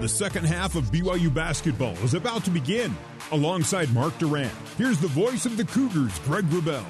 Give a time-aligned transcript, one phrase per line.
[0.00, 2.94] The second half of BYU basketball is about to begin.
[3.32, 6.84] Alongside Mark Durant, here's the voice of the Cougars, Greg Wrubell,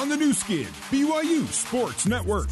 [0.00, 2.46] on the Nu Skin, BYU Sports Network.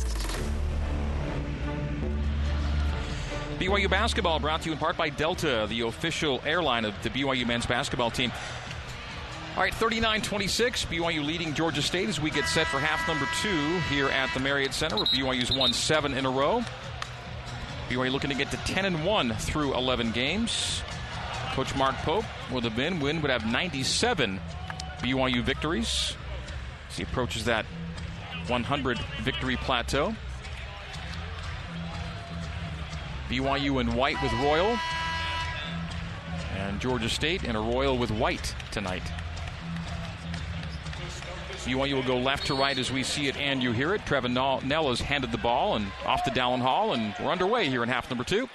[3.60, 7.46] BYU basketball brought to you in part by Delta, the official airline of the BYU
[7.46, 8.32] men's basketball team.
[9.56, 10.86] All right, 39 26.
[10.86, 14.40] BYU leading Georgia State as we get set for half number two here at the
[14.40, 16.64] Marriott Center, where BYU's won seven in a row.
[17.90, 20.80] BYU looking to get to 10 and 1 through 11 games.
[21.54, 23.00] Coach Mark Pope with a win.
[23.00, 24.38] Win would have 97
[25.00, 26.14] BYU victories
[26.88, 27.66] as he approaches that
[28.46, 30.14] 100 victory plateau.
[33.28, 34.78] BYU in white with Royal.
[36.56, 39.02] And Georgia State in a Royal with white tonight.
[41.70, 44.00] BYU will go left to right as we see it and you hear it.
[44.04, 47.84] Trevin Knell has handed the ball and off to Dallin Hall, and we're underway here
[47.84, 48.48] in half number two.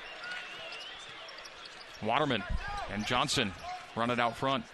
[2.04, 2.44] Waterman
[2.92, 3.54] and Johnson
[3.96, 4.66] run it out front.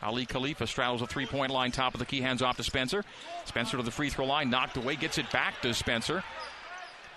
[0.00, 3.04] Aly Khalifa straddles a three point line, top of the key, hands off to Spencer.
[3.46, 6.22] Spencer to the free throw line, knocked away, gets it back to Spencer.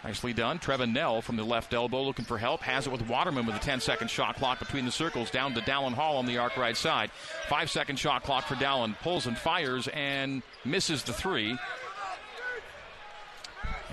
[0.04, 0.58] Nicely done.
[0.58, 2.62] Trevin Knell from the left elbow looking for help.
[2.62, 5.30] Has it with Waterman with a 10 second shot clock between the circles.
[5.30, 7.12] Down to Dallin Hall on the arc right side.
[7.48, 8.98] Five second shot clock for Dallin.
[9.02, 11.56] Pulls and fires and misses the three.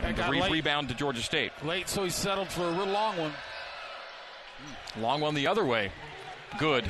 [0.03, 1.53] And the re- rebound to Georgia State.
[1.62, 3.33] Late, so he settled for a real long one.
[4.98, 5.93] Long one the other way.
[6.59, 6.84] Good.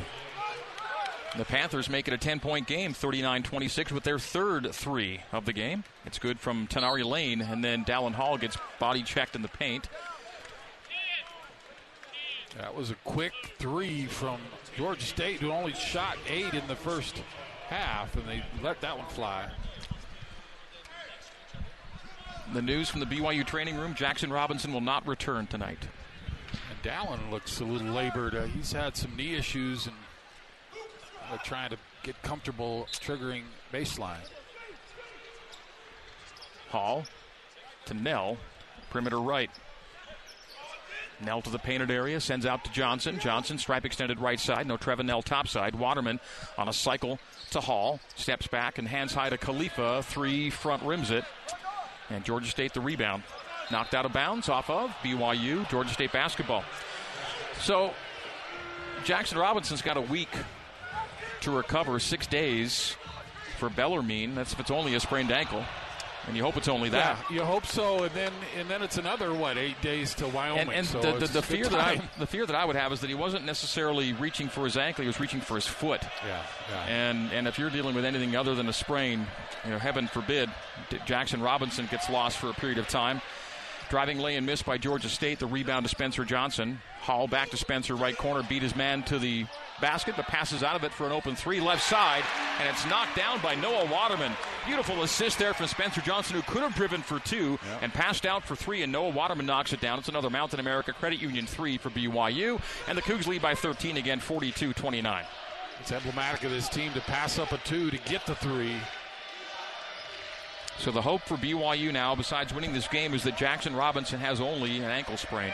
[1.36, 5.44] The Panthers make it a 10 point game, 39 26, with their third three of
[5.44, 5.84] the game.
[6.06, 9.88] It's good from Tanari Lane, and then Dallin Hall gets body checked in the paint.
[12.56, 14.40] That was a quick three from
[14.76, 17.22] Georgia State, who only shot eight in the first
[17.68, 19.50] half, and they let that one fly.
[22.54, 25.86] The news from the BYU training room Jaxson Robinson will not return tonight.
[26.70, 28.34] And Dallin looks a little labored.
[28.34, 29.94] Uh, he's had some knee issues and
[31.30, 34.16] uh, trying to get comfortable triggering baseline.
[36.70, 37.04] Hall
[37.86, 38.36] to Knell,
[38.90, 39.50] perimeter right.
[41.20, 43.18] Knell to the painted area, sends out to Johnson.
[43.18, 44.66] Johnson, stripe extended right side.
[44.66, 45.74] No Trevin Knell top side.
[45.74, 46.20] Waterman
[46.56, 47.18] on a cycle
[47.50, 47.98] to Hall.
[48.14, 50.02] Steps back and hands high to Khalifa.
[50.04, 51.24] Three front rims it.
[52.10, 53.24] And Georgia State the rebound.
[53.70, 56.62] Knocked out of bounds off of BYU, Georgia State basketball.
[57.60, 57.92] So
[59.04, 60.30] Jaxson Robinson's got a week
[61.42, 62.96] to recover six days
[63.58, 64.34] for Bellarmine.
[64.34, 65.64] That's if it's only a sprained ankle.
[66.26, 67.18] And you hope it's only that.
[67.30, 70.60] Yeah, you hope so, and then and then it's another what eight days to Wyoming.
[70.60, 72.92] And, and so the, the, the fear that I the fear that I would have
[72.92, 76.02] is that he wasn't necessarily reaching for his ankle; he was reaching for his foot.
[76.26, 76.84] Yeah, yeah.
[76.84, 79.26] And and if you're dealing with anything other than a sprain,
[79.64, 80.50] you know, heaven forbid,
[81.06, 83.22] Jaxson Robinson gets lost for a period of time.
[83.88, 85.38] Driving lay and miss by Georgia State.
[85.38, 86.78] The rebound to Spencer Johnson.
[87.00, 89.46] Hall back to Spencer, right corner, beat his man to the
[89.80, 92.24] basket, but passes out of it for an open three, left side,
[92.58, 94.32] and it's knocked down by Noah Waterman.
[94.66, 98.44] Beautiful assist there from Spencer Johnson, who could have driven for two and passed out
[98.44, 99.98] for three, and Noah Waterman knocks it down.
[99.98, 103.96] It's another Mountain America Credit Union three for BYU, and the Cougs lead by 13
[103.96, 105.24] again, 42 29.
[105.80, 108.76] It's emblematic of this team to pass up a two to get the three.
[110.78, 114.40] So the hope for BYU now, besides winning this game, is that Jaxson Robinson has
[114.40, 115.52] only an ankle sprain.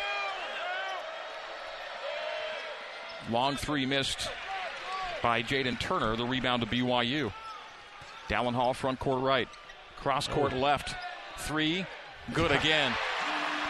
[3.30, 4.30] Long three missed
[5.22, 6.16] by Jaden Turner.
[6.16, 7.32] The rebound to BYU.
[8.28, 9.48] Dallin Hall, front court right.
[9.96, 10.58] Cross court oh.
[10.58, 10.94] left.
[11.38, 11.86] Three.
[12.32, 12.92] Good again.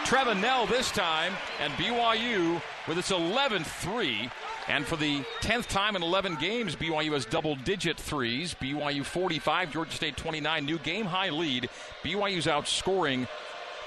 [0.03, 4.29] Trevin Knell this time, and BYU with its 11th three.
[4.67, 8.55] And for the 10th time in 11 games, BYU has double digit threes.
[8.55, 10.65] BYU 45, Georgia State 29.
[10.65, 11.69] New game high lead.
[12.03, 13.27] BYU's outscoring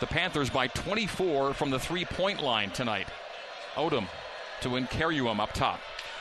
[0.00, 3.08] the Panthers by 24 from the three point line tonight.
[3.74, 4.06] Odom
[4.62, 5.80] to win Nkereuwem up top.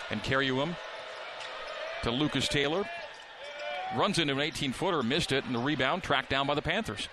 [0.10, 0.76] and Nkereuwem
[2.04, 2.84] to Lucas Taylor.
[3.96, 7.08] Runs into an 18 footer, missed it, and the rebound tracked down by the Panthers.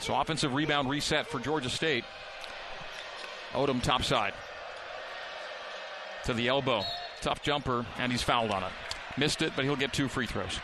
[0.00, 2.04] So offensive rebound reset for Georgia State.
[3.52, 4.34] Odom top side
[6.24, 6.82] to the elbow.
[7.20, 8.72] Tough jumper, and he's fouled on it.
[9.16, 10.58] Missed it, but he'll get two free throws.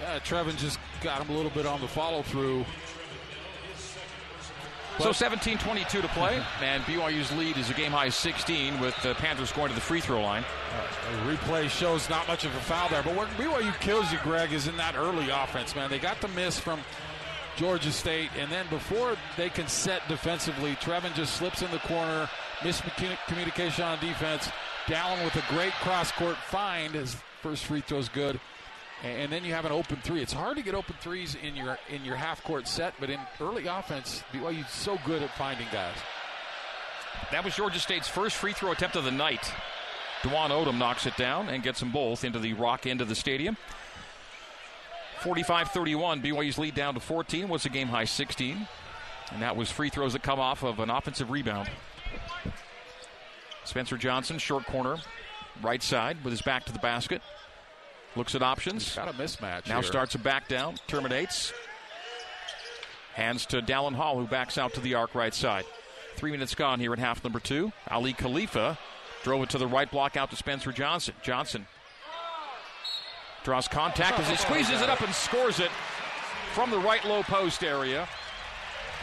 [0.00, 2.64] Yeah, Trevin just got him a little bit on the follow through.
[4.98, 9.14] So 17 22 to play, and BYU's lead is a game high 16 with the
[9.14, 10.44] Panthers going to the free throw line.
[10.44, 14.18] Uh, the replay shows not much of a foul there, but what BYU kills you,
[14.22, 15.90] Greg, is in that early offense, man.
[15.90, 16.80] They got the miss from
[17.56, 22.28] Georgia State, and then before they can set defensively, Trevin just slips in the corner,
[22.60, 24.48] miscommunication on defense,
[24.86, 26.94] Dallin with a great cross court find.
[26.94, 28.40] His first free throw is good.
[29.02, 30.22] And then you have an open three.
[30.22, 33.18] It's hard to get open threes in your in your half court set, but in
[33.40, 35.96] early offense, BYU's so good at finding guys.
[37.32, 39.52] That was Georgia State's first free throw attempt of the night.
[40.22, 43.14] Dwon Odom knocks it down and gets them both into the rock end of the
[43.14, 43.56] stadium.
[45.20, 48.68] 45 31, BYU's lead down to 14 was a game high 16.
[49.32, 51.70] And that was free throws that come off of an offensive rebound.
[53.64, 54.96] Spencer Johnson, short corner,
[55.62, 57.22] right side with his back to the basket.
[58.14, 58.94] Looks at options.
[58.94, 59.68] Got a mismatch.
[59.68, 59.82] Now here.
[59.82, 61.52] starts a back down, terminates.
[63.14, 65.64] Hands to Dallin Hall, who backs out to the arc right side.
[66.16, 67.72] Three minutes gone here in half number two.
[67.90, 68.78] Aly Khalifa
[69.22, 71.14] drove it to the right block out to Spencer Johnson.
[71.22, 71.66] Johnson
[73.44, 75.70] draws contact as he squeezes it up and scores it
[76.54, 78.08] from the right low post area.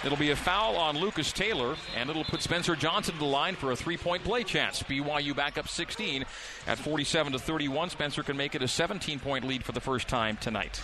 [0.06, 3.56] It'll be a foul on Lucas Taylor, and it'll put Spencer Johnson to the line
[3.56, 4.82] for a three-point play chance.
[4.84, 6.24] BYU back up 16
[6.68, 7.90] at 47 to 31.
[7.90, 10.82] Spencer can make it a 17-point lead for the first time tonight.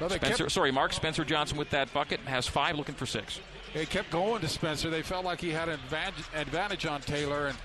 [0.00, 3.40] Well, Spencer, kept, sorry, Mark Spencer Johnson with that bucket has five, looking for six.
[3.74, 4.88] they kept going to Spencer.
[4.88, 5.78] They felt like he had an
[6.34, 7.58] advantage, on Taylor, and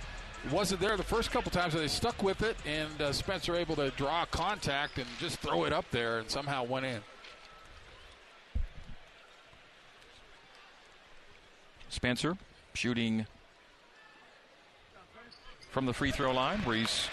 [0.52, 1.76] wasn't there the first couple times.
[1.76, 5.72] They stuck with it, and uh, Spencer able to draw contact and just throw it
[5.72, 7.02] up there, and somehow went in.
[11.94, 12.36] Spencer
[12.74, 13.26] shooting
[15.70, 17.08] from the free throw line, where he's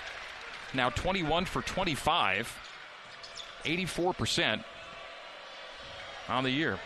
[0.75, 2.59] now 21 for 25,
[3.65, 4.65] 84%
[6.29, 6.79] on the year.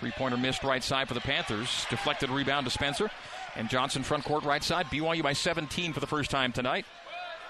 [0.00, 1.86] Three pointer missed right side for the Panthers.
[1.88, 3.10] Deflected rebound to Spencer.
[3.56, 4.86] And Johnson front court right side.
[4.86, 6.84] BYU by 17 for the first time tonight.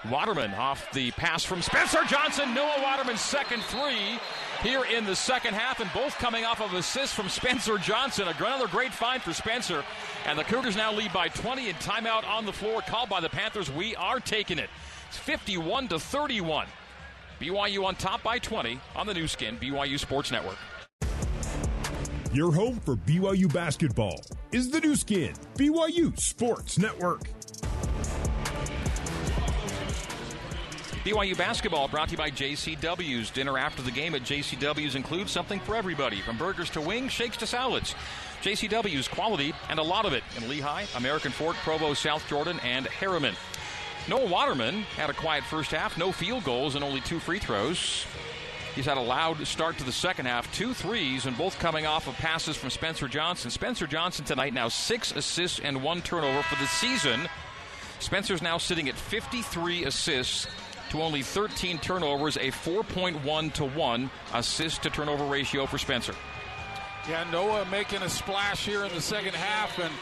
[0.09, 2.53] Waterman off the pass from Spencer Johnson.
[2.53, 4.19] Noah Waterman's second three
[4.61, 8.27] here in the second half, and both coming off of assists from Spencer Johnson.
[8.27, 9.83] Another great find for Spencer.
[10.25, 13.29] And the Cougars now lead by 20 and timeout on the floor called by the
[13.29, 13.71] Panthers.
[13.71, 14.69] We are taking it.
[15.09, 16.67] It's 51 to 31.
[17.39, 20.57] BYU on top by 20 on the Nu Skin, BYU Sports Network.
[22.33, 24.21] Your home for BYU basketball
[24.51, 27.21] is the Nu Skin, BYU Sports Network.
[31.07, 33.29] BYU basketball brought to you by JCW's.
[33.29, 37.37] Dinner after the game at JCW's includes something for everybody, from burgers to wings, shakes
[37.37, 37.95] to salads.
[38.41, 42.87] JCW's quality and a lot of it in Lehi, American Fork, Provo, South Jordan, and
[42.87, 43.35] Herriman.
[44.09, 48.05] Noah Waterman had a quiet first half, no field goals and only two free throws.
[48.75, 52.09] He's had a loud start to the second half, two threes, and both coming off
[52.09, 53.49] of passes from Spencer Johnson.
[53.49, 57.29] Spencer Johnson tonight now six assists and one turnover for the season.
[57.99, 60.47] Spencer's now sitting at 53 assists
[60.89, 66.15] to only 13 turnovers, a 4.1 to 1 assist to turnover ratio for Spencer.
[67.09, 69.93] Yeah, Noah making a splash here in the second half, and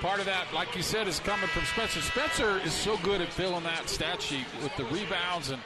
[0.00, 2.00] part of that, like you said, is coming from Spencer.
[2.00, 5.60] Spencer is so good at filling that stat sheet with the rebounds, and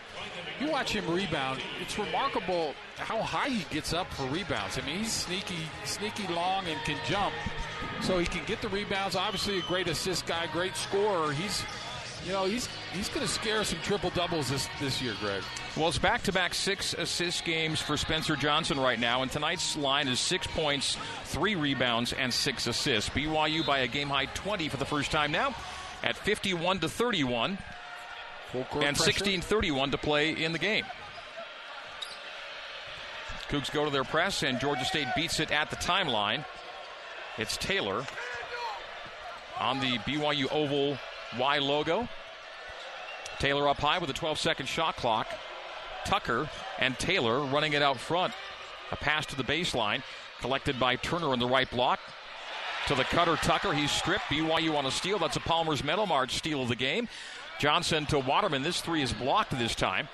[0.60, 1.60] you watch him rebound.
[1.82, 4.78] It's remarkable how high he gets up for rebounds.
[4.78, 7.34] I mean, he's sneaky, sneaky long and can jump,
[8.00, 9.14] so he can get the rebounds.
[9.16, 11.32] Obviously, a great assist guy, great scorer.
[11.32, 11.62] He's
[12.26, 15.42] you know, he's he's going to scare some triple doubles this this year, Greg.
[15.76, 19.76] Well, it's back to back six assist games for Spencer Johnson right now, and tonight's
[19.76, 23.10] line is six points, three rebounds, and six assists.
[23.10, 25.54] BYU by a game high 20 for the first time now
[26.02, 27.58] at 51 to 31,
[28.80, 30.84] and 16 31 to play in the game.
[33.48, 36.44] Cougs go to their press, and Georgia State beats it at the timeline.
[37.38, 38.04] It's Taylor
[39.60, 40.98] on the BYU Oval
[41.38, 42.08] Y logo.
[43.38, 45.26] Taylor up high with a 12 second shot clock.
[46.04, 48.32] Tucker and Taylor running it out front.
[48.92, 50.02] A pass to the baseline,
[50.40, 51.98] collected by Turner in the right block.
[52.86, 53.72] To the cutter, Tucker.
[53.72, 54.24] He's stripped.
[54.26, 55.18] BYU on a steal.
[55.18, 57.08] That's a Palmer's Metal Mart steal of the game.
[57.58, 58.62] Johnson to Waterman.
[58.62, 60.08] This three is blocked this time.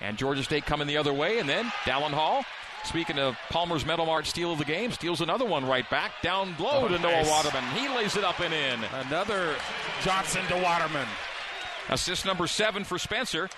[0.00, 1.38] And Georgia State coming the other way.
[1.38, 2.42] And then Dallin Hall.
[2.84, 6.12] Speaking of Palmer's Metal Mart steal of the game, steals another one right back.
[6.22, 7.24] Down low Oh, to Noah.
[7.28, 7.64] Waterman.
[7.76, 8.80] He lays it up and in.
[9.06, 9.54] Another
[10.02, 11.06] Johnson to Waterman.
[11.88, 13.48] Assist number seven for Spencer.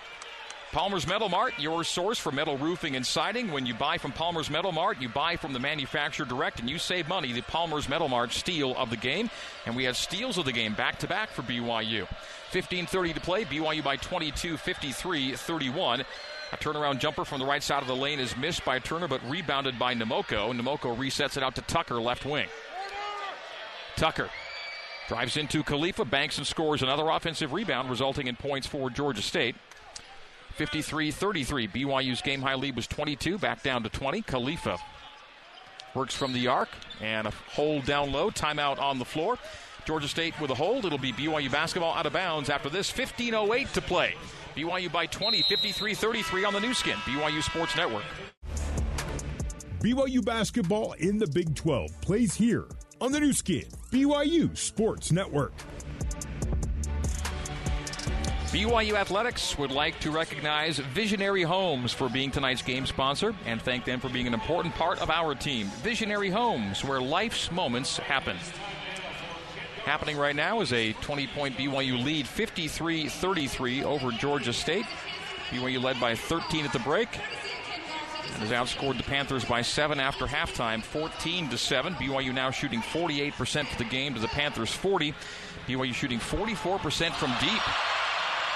[0.73, 3.53] Palmer's Metal Mart, your source for metal roofing and siding.
[3.53, 6.79] When you buy from Palmer's Metal Mart, you buy from the manufacturer direct and you
[6.79, 7.33] save money.
[7.33, 9.31] The Palmer's Metal Mart steal of the game.
[9.65, 12.07] And we have steals of the game back to back for BYU.
[12.51, 13.45] 15:30 to play.
[13.45, 16.01] BYU by 22, 53, 31.
[16.53, 19.21] A turnaround jumper from the right side of the lane is missed by Turner, but
[19.29, 20.53] rebounded by Nnamoko.
[20.53, 22.49] Nnamoko resets it out to Tucker, left wing.
[23.97, 24.29] Tucker
[25.09, 29.57] drives into Khalifa, banks and scores another offensive rebound, resulting in points for Georgia State.
[30.55, 31.69] 53 33.
[31.69, 34.23] BYU's game high lead was 22, back down to 20.
[34.23, 34.79] Khalifa
[35.95, 36.69] works from the arc
[37.01, 38.31] and a hold down low.
[38.31, 39.39] Timeout on the floor.
[39.85, 40.85] Georgia State with a hold.
[40.85, 42.91] It'll be BYU basketball out of bounds after this.
[42.91, 44.15] 15.08 to play.
[44.57, 46.97] BYU by 20, 53 33 on the Nu Skin.
[47.05, 48.05] BYU Sports Network.
[49.81, 52.67] BYU basketball in the Big 12 plays here
[53.01, 55.53] on the Nu Skin, BYU Sports Network.
[58.53, 63.85] BYU Athletics would like to recognize Visionary Homes for being tonight's game sponsor and thank
[63.85, 65.67] them for being an important part of our team.
[65.83, 68.37] Visionary Homes, where life's moments happen.
[69.85, 74.87] Happening right now is a 20 point BYU lead, 53 33 over Georgia State.
[75.51, 77.09] BYU led by 13 at the break
[78.39, 81.95] has outscored the Panthers by seven after halftime, 14 to 7.
[81.95, 85.15] BYU now shooting 48% for the game to the Panthers 40.
[85.67, 87.63] BYU shooting 44% from deep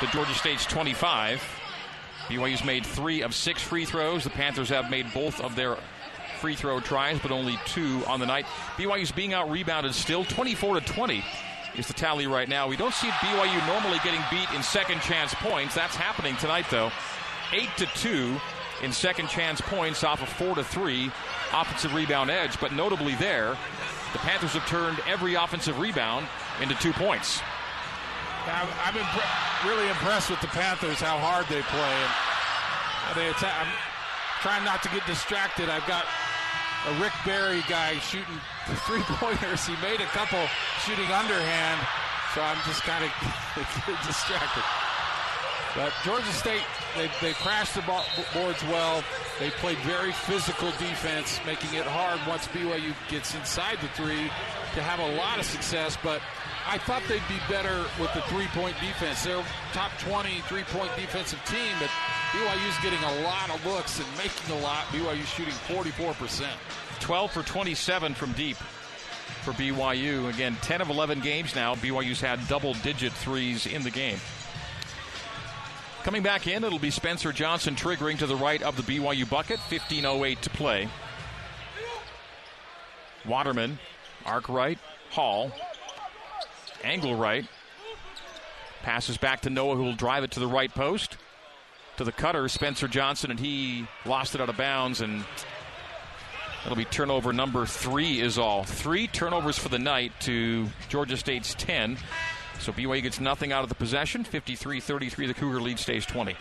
[0.01, 1.43] to Georgia State's 25.
[2.29, 4.25] BYU's made three of six free throws.
[4.25, 5.77] The Panthers have made both of their
[6.41, 8.47] free throw tries, but only two on the night.
[8.77, 11.25] BYU's being out rebounded still, 24 to 20
[11.77, 12.69] is the tally right now.
[12.69, 15.75] We don't see BYU normally getting beat in second chance points.
[15.75, 16.91] That's happening tonight, though.
[17.53, 18.41] 8 to 2
[18.83, 21.11] in second chance points off a of 4 to 3
[21.53, 23.57] offensive rebound edge, but notably there,
[24.13, 26.27] the Panthers have turned every offensive rebound
[26.61, 27.41] into two points.
[28.47, 29.07] I've been
[29.69, 31.97] really impressed with the Panthers, how hard they play.
[33.09, 33.55] And they attack.
[33.61, 33.71] I'm
[34.41, 35.69] trying not to get distracted.
[35.69, 36.07] I've got
[36.89, 38.41] a Rick Barry guy shooting
[38.89, 39.67] three pointers.
[39.67, 40.41] He made a couple
[40.83, 41.79] shooting underhand,
[42.35, 43.11] so I'm just kind of
[44.09, 44.65] distracted.
[45.77, 46.65] But Georgia State,
[46.97, 49.03] they, they crashed the boards well.
[49.39, 54.31] They played very physical defense, making it hard once BYU gets inside the three
[54.75, 55.97] to have a lot of success.
[56.03, 56.21] But
[56.67, 59.25] I thought they'd be better with the three-point defense.
[59.25, 59.43] They're
[59.73, 61.91] top 20 three-point defensive team, but
[62.33, 64.85] BYU's getting a lot of looks and making a lot.
[64.87, 66.47] BYU shooting 44%.
[67.01, 68.57] 12 for 27 from deep
[69.43, 70.29] for BYU.
[70.29, 71.75] Again, 10 of 11 games now.
[71.77, 74.19] BYU's had double-digit threes in the game.
[76.05, 79.61] Coming back in, it'll be Spencer Johnson triggering to the right of the BYU bucket.
[79.69, 80.89] 15.08 to play.
[83.27, 83.79] Waterman,
[84.25, 84.79] arc right,
[85.11, 85.53] Hall,
[86.83, 87.47] angle right.
[88.83, 91.19] Passes back to Noah, who will drive it to the right post.
[91.99, 95.23] To the cutter, Spencer Johnson, and he lost it out of bounds, and
[96.65, 98.65] it'll be turnover number three, is all.
[98.65, 101.99] Three turnovers for the night to Georgia State's 10.
[102.61, 104.23] So BYU gets nothing out of the possession.
[104.23, 106.37] 53 33, the Cougar lead stays 20.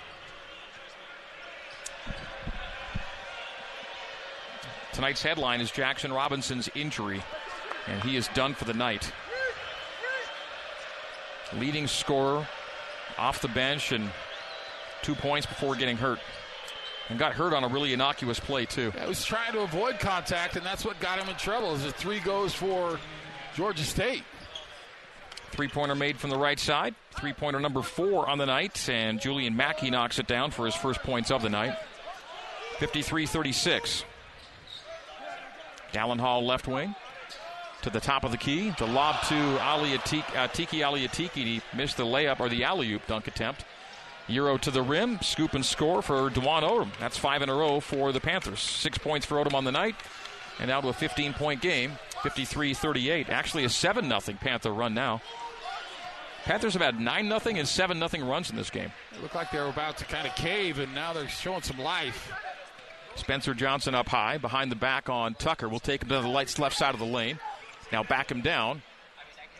[4.93, 7.21] Tonight's headline is Jaxson Robinson's injury,
[7.87, 9.11] and he is done for the night
[11.57, 12.47] leading scorer
[13.17, 14.09] off the bench and
[15.01, 16.19] two points before getting hurt.
[17.09, 18.91] And got hurt on a really innocuous play, too.
[18.93, 21.71] Yeah, he was trying to avoid contact, and that's what got him in trouble.
[21.71, 22.99] As the three goes for
[23.55, 24.23] Georgia State.
[25.51, 26.95] Three pointer made from the right side.
[27.11, 30.75] Three pointer number four on the night, and Julian Mackey knocks it down for his
[30.75, 31.77] first points of the night.
[32.79, 34.05] 53 36.
[35.91, 36.95] Dallin Hall left wing
[37.81, 38.71] to the top of the key.
[38.77, 41.43] The lob to Ali Atiki, uh, Tiki Ali Atiki.
[41.43, 43.65] He missed the layup or the alley oop dunk attempt.
[44.27, 46.91] Euro to the rim, scoop and score for Dwon Odom.
[46.99, 48.59] That's five in a row for the Panthers.
[48.59, 49.95] Six points for Odom on the night,
[50.59, 53.29] and now to a 15 point game, 53 38.
[53.29, 55.21] Actually, a 7 0 Panther run now.
[56.43, 58.91] Panthers have had 9 0 and 7 0 runs in this game.
[59.13, 61.79] It looked like they were about to kind of cave, and now they're showing some
[61.79, 62.31] life.
[63.15, 65.67] Spencer Johnson up high, behind the back on Tucker.
[65.67, 67.39] We'll take him to the lights left side of the lane.
[67.91, 68.81] Now back him down.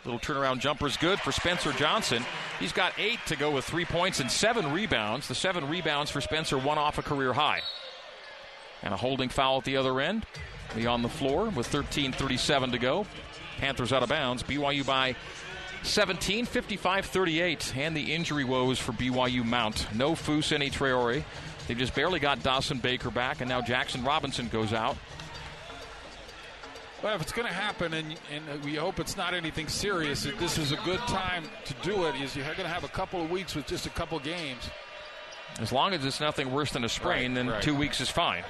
[0.04, 2.24] Little turnaround jumper is good for Spencer Johnson.
[2.58, 5.28] He's got eight to go with three points and seven rebounds.
[5.28, 7.60] The seven rebounds for Spencer, one off a career high.
[8.82, 10.24] And a holding foul at the other end.
[10.74, 13.06] Be on the floor with 13:37 to go.
[13.58, 14.42] Panthers out of bounds.
[14.42, 15.16] BYU by
[15.82, 17.74] 17, 55 38.
[17.76, 19.86] And the injury woes for BYU Mount.
[19.94, 21.24] No Fousseyni Traore.
[21.66, 24.96] They've just barely got Dawson Baker back, and now Jaxson Robinson goes out.
[27.02, 30.58] Well, if it's going to happen, and, and we hope it's not anything serious, this
[30.58, 32.14] is a good time to do it.
[32.20, 34.68] Is you're going to have a couple of weeks with just a couple games.
[35.60, 37.62] As long as it's nothing worse than a sprain, right, then right.
[37.62, 38.44] two weeks is fine.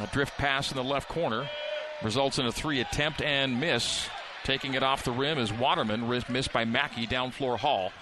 [0.00, 1.48] A drift pass in the left corner
[2.02, 4.08] results in a three attempt and miss.
[4.44, 7.92] Taking it off the rim is Waterman, missed by Mackey down floor Hall.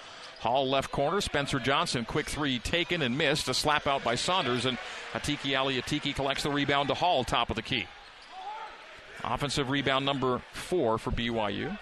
[0.41, 1.23] Hall left corner.
[1.23, 3.49] Spencer Johnson, quick three taken and missed.
[3.49, 4.67] A slap out by Saunders.
[4.67, 4.77] And
[5.15, 7.87] Atiki Ali Atiki collects the rebound to Hall, top of the key.
[9.23, 11.79] Offensive rebound number four for BYU.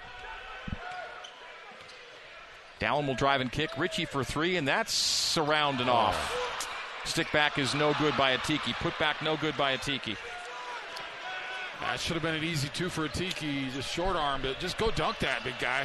[2.78, 3.71] Dallin will drive and kick.
[3.76, 6.69] Richie for three, and that's around and off.
[7.04, 8.73] Stick back is no good by Atiki.
[8.75, 10.16] Put back no good by Atiki.
[11.80, 13.73] That should have been an easy two for Atiki.
[13.73, 15.85] Just short arm, but Just go dunk that, big guy.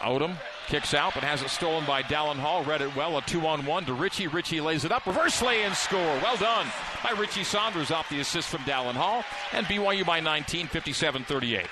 [0.00, 2.64] Odom kicks out, but has it stolen by Dallin Hall.
[2.64, 3.18] Read it well.
[3.18, 4.28] A two on one to Richie.
[4.28, 5.06] Richie lays it up.
[5.06, 6.00] Reverse lay and score.
[6.22, 6.66] Well done
[7.02, 9.24] by Richie Saunders off the assist from Dallin Hall.
[9.52, 11.66] And BYU by 19, 57 38.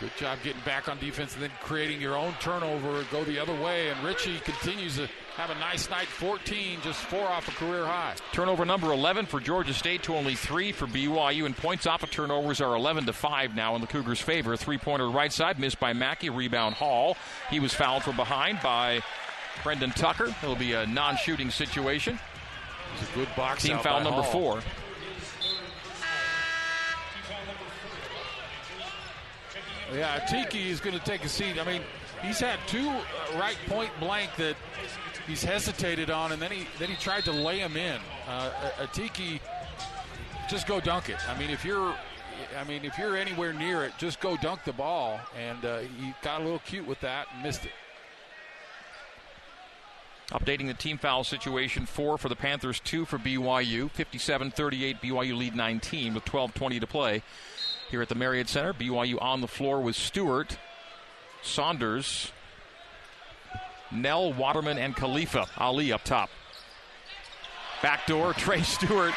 [0.00, 3.54] Good job getting back on defense and then creating your own turnover, go the other
[3.60, 3.90] way.
[3.90, 5.08] And Richie continues to
[5.40, 8.14] have a nice night 14, just four off a career high.
[8.32, 12.10] Turnover number 11 for Georgia State to only three for BYU, and points off of
[12.10, 14.54] turnovers are 11 to 5 now in the Cougars' favor.
[14.58, 17.16] Three pointer right side, missed by Mackey, rebound Hall.
[17.48, 19.02] He was fouled from behind by
[19.62, 20.34] Brendan Tucker.
[20.42, 22.20] It'll be a non shooting situation.
[23.00, 23.62] It's a good box.
[23.62, 24.32] Team foul number Hall.
[24.32, 24.62] four.
[29.94, 31.58] Yeah, Tiki is going to take a seat.
[31.58, 31.82] I mean,
[32.22, 32.90] he's had two
[33.36, 34.54] right point blank that
[35.26, 38.00] he's hesitated on, and then he then he tried to lay him in.
[38.28, 39.40] Uh, a, a Tiki,
[40.48, 41.18] just go dunk it.
[41.28, 41.94] I mean, if you're,
[42.58, 45.20] I mean, if you're anywhere near it, just go dunk the ball.
[45.38, 47.72] And uh, he got a little cute with that and missed it.
[50.32, 53.90] Updating the team foul situation four for the Panthers, two for BYU.
[53.90, 57.22] 57 38, BYU lead 19 with 12 20 to play
[57.90, 58.72] here at the Marriott Center.
[58.72, 60.56] BYU on the floor with Stewart,
[61.42, 62.32] Saunders,
[63.92, 65.46] Knell, Waterman, and Khalifa.
[65.58, 66.30] Ali up top.
[67.82, 69.14] Backdoor, Trey Stewart,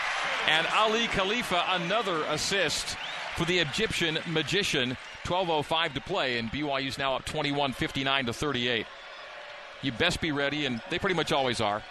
[0.48, 2.98] and Aly Khalifa, another assist
[3.36, 4.98] for the Egyptian magician.
[5.26, 8.86] 12.05 to play, and BYU's now up 21 59 to 38.
[9.82, 11.82] You best be ready, and they pretty much always are.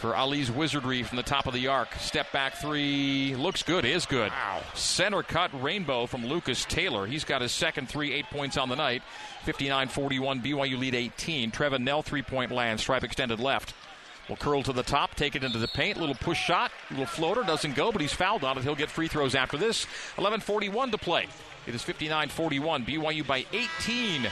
[0.00, 1.94] For Ali's wizardry from the top of the arc.
[1.94, 3.34] Step back three.
[3.34, 4.30] Looks good, is good.
[4.30, 4.60] Wow.
[4.74, 7.06] Center cut rainbow from Lucas Taylor.
[7.06, 9.02] He's got his second three, eight points on the night.
[9.44, 10.40] 59 41.
[10.42, 11.50] BYU lead 18.
[11.50, 12.78] Trevin Knell, three point land.
[12.78, 13.72] Stripe extended left.
[14.28, 15.98] Will curl to the top, take it into the paint.
[15.98, 18.64] Little push shot, little floater, doesn't go, but he's fouled on it.
[18.64, 19.86] He'll get free throws after this.
[20.16, 21.26] 11:41 to play.
[21.66, 22.84] It is 59-41.
[22.84, 24.22] BYU by 18.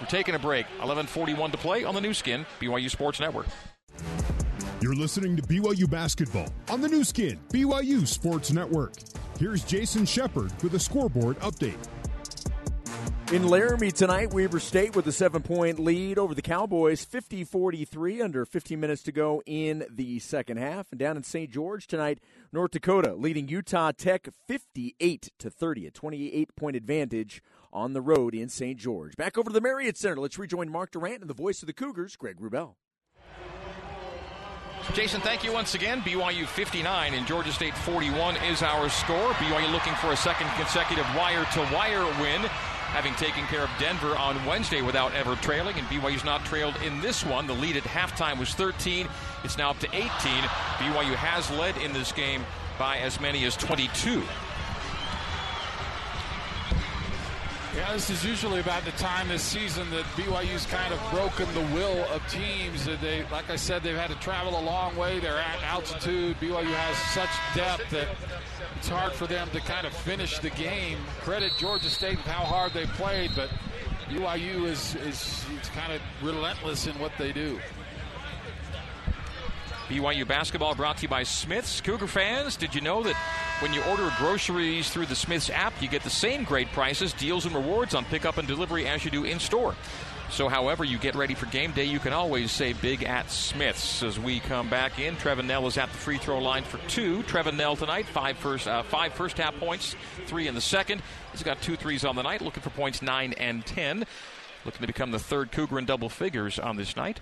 [0.00, 0.66] We're taking a break.
[0.80, 3.46] 11:41 to play on the Nu Skin BYU Sports Network.
[4.80, 8.92] You're listening to BYU basketball on the Nu Skin BYU Sports Network.
[9.36, 11.84] Here's Jason Shepard with a scoreboard update.
[13.32, 18.22] In Laramie tonight, Weber State with a seven point lead over the Cowboys, 50 43,
[18.22, 20.92] under 15 minutes to go in the second half.
[20.92, 21.50] And down in St.
[21.50, 22.20] George tonight,
[22.52, 28.32] North Dakota leading Utah Tech 58 to 30, a 28 point advantage on the road
[28.32, 28.78] in St.
[28.78, 29.16] George.
[29.16, 30.20] Back over to the Marriott Center.
[30.20, 32.76] Let's rejoin Mark Durant and the voice of the Cougars, Greg Wrubell.
[34.94, 36.00] Jason, thank you once again.
[36.00, 39.30] BYU 59 and Georgia State 41 is our score.
[39.34, 42.40] BYU looking for a second consecutive wire to wire win,
[42.90, 45.78] having taken care of Denver on Wednesday without ever trailing.
[45.78, 47.46] And BYU's not trailed in this one.
[47.46, 49.06] The lead at halftime was 13.
[49.44, 50.08] It's now up to 18.
[50.08, 52.44] BYU has led in this game
[52.78, 54.22] by as many as 22.
[57.78, 61.72] Yeah, this is usually about the time this season that BYU's kind of broken the
[61.72, 62.84] will of teams.
[63.00, 65.20] They, like I said, they've had to travel a long way.
[65.20, 66.36] They're at altitude.
[66.40, 68.08] BYU has such depth that
[68.76, 70.98] it's hard for them to kind of finish the game.
[71.20, 73.48] Credit Georgia State with how hard they played, but
[74.08, 77.60] BYU is is, is kind of relentless in what they do.
[79.88, 81.80] BYU basketball brought to you by Smiths.
[81.80, 83.14] Cougar fans, did you know that
[83.60, 87.44] when you order groceries through the Smiths app, you get the same great prices, deals,
[87.44, 89.74] and rewards on pickup and delivery as you do in store?
[90.30, 94.02] So, however you get ready for game day, you can always save big at Smiths.
[94.02, 97.22] As we come back in, Trevin Knell is at the free throw line for two.
[97.22, 101.02] Trevin Knell tonight, five first, uh, five first half points, three in the second.
[101.32, 104.04] He's got two threes on the night, looking for points nine and ten.
[104.64, 107.20] Looking to become the third Cougar in double figures on this night.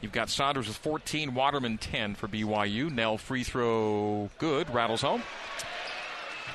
[0.00, 2.90] You've got Saunders with 14, Waterman 10 for BYU.
[2.90, 5.22] Knell free throw good, rattles home.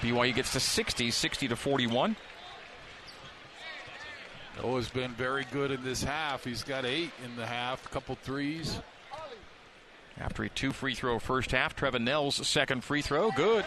[0.01, 2.15] BYU gets to 60, 60 to 41.
[4.61, 6.43] Noah's been very good in this half.
[6.43, 8.79] He's got eight in the half, a couple threes.
[10.19, 13.63] After a two free throw first half, Trevin Knell's second free throw, good.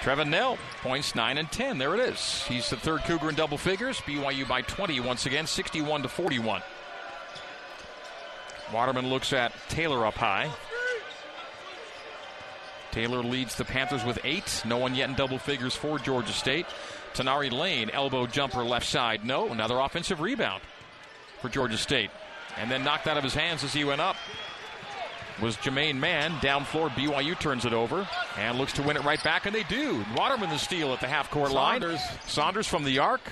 [0.00, 1.78] Trevin Knell, points 9 and 10.
[1.78, 2.42] There it is.
[2.48, 4.00] He's the third Cougar in double figures.
[4.00, 6.62] BYU by 20 once again, 61 to 41.
[8.72, 10.50] Waterman looks at Taylor up high.
[12.90, 14.62] Taylor leads the Panthers with eight.
[14.66, 16.66] No one yet in double figures for Georgia State.
[17.14, 19.24] Tanari Lane, elbow jumper left side.
[19.24, 20.62] No, another offensive rebound
[21.40, 22.10] for Georgia State.
[22.58, 24.16] And then knocked out of his hands as he went up
[25.40, 26.38] was Jermaine Mann.
[26.40, 28.06] Down floor, BYU turns it over
[28.38, 30.04] and looks to win it right back, and they do.
[30.16, 31.94] Waterman the steal at the half court Saunders.
[31.94, 32.18] line.
[32.26, 33.22] Saunders from the arc.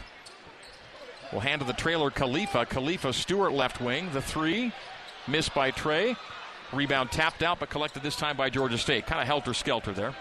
[1.33, 2.67] Will hand to the trailer Khalifa.
[2.67, 4.09] Khalifa Stewart left wing.
[4.13, 4.73] The three.
[5.29, 6.17] Missed by Trey.
[6.73, 9.07] Rebound tapped out, but collected this time by Georgia State.
[9.07, 10.15] Kind of helter skelter there.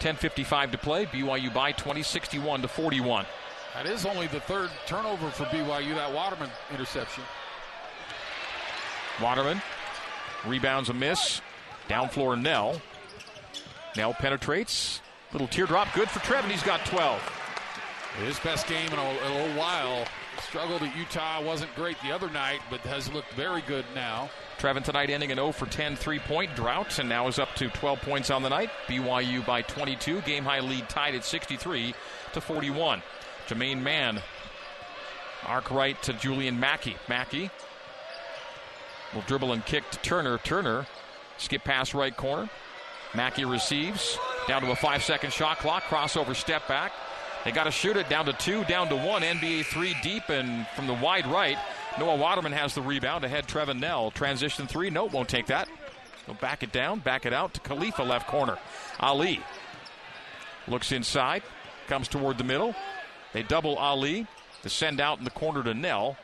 [0.00, 1.06] 10.55 to play.
[1.06, 3.24] BYU by 20, 61 to 41.
[3.74, 7.24] That is only the third turnover for BYU, that Waterman interception.
[9.20, 9.62] Waterman
[10.46, 11.40] rebounds a miss.
[11.88, 12.80] Down floor, Knell.
[13.96, 15.00] Knell penetrates.
[15.32, 16.50] Little teardrop, good for Trevin.
[16.50, 17.20] He's got 12.
[18.24, 20.06] His best game in a, a little while.
[20.48, 24.30] Struggled at Utah, wasn't great the other night, but has looked very good now.
[24.58, 27.68] Trevin tonight ending an 0 for 10 three point drought and now is up to
[27.68, 28.70] 12 points on the night.
[28.86, 30.20] BYU by 22.
[30.20, 31.94] Game high lead tied at 63
[32.32, 33.02] to 41.
[33.48, 34.22] Jermaine Mann,
[35.44, 36.96] arc right to Julian Mackey.
[37.08, 37.50] Mackey
[39.12, 40.38] will dribble and kick to Turner.
[40.38, 40.86] Turner,
[41.38, 42.48] skip pass right corner.
[43.14, 44.16] Mackey receives.
[44.46, 45.82] Down to a five second shot clock.
[45.84, 46.92] Crossover step back.
[47.46, 49.22] They got to shoot it down to two, down to one.
[49.22, 51.56] NBA three deep and from the wide right.
[51.96, 53.46] Noah Waterman has the rebound ahead.
[53.46, 54.10] Trevin Knell.
[54.10, 54.90] Transition three.
[54.90, 55.68] Nope, won't take that.
[56.26, 58.58] He'll back it down, back it out to Khalifa left corner.
[58.98, 59.40] Ali
[60.66, 61.44] looks inside,
[61.86, 62.74] comes toward the middle.
[63.32, 64.26] They double Ali
[64.62, 66.16] to send out in the corner to Knell.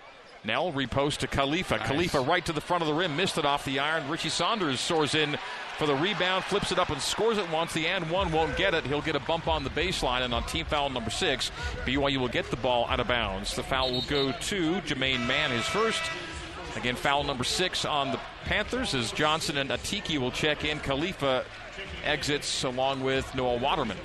[0.42, 1.76] Knell repost to Khalifa.
[1.76, 1.86] Nice.
[1.86, 4.08] Khalifa right to the front of the rim, missed it off the iron.
[4.08, 5.38] Richie Saunders soars in
[5.82, 7.72] for the rebound, flips it up and scores it once.
[7.72, 8.86] The and one won't get it.
[8.86, 11.50] He'll get a bump on the baseline, and on team foul number six,
[11.84, 13.56] BYU will get the ball out of bounds.
[13.56, 16.00] The foul will go to Jermaine Mann, his first.
[16.76, 20.78] Again, foul number six on the Panthers as Johnson and Atiki will check in.
[20.78, 21.44] Khalifa
[22.04, 23.96] exits along with Noah Waterman.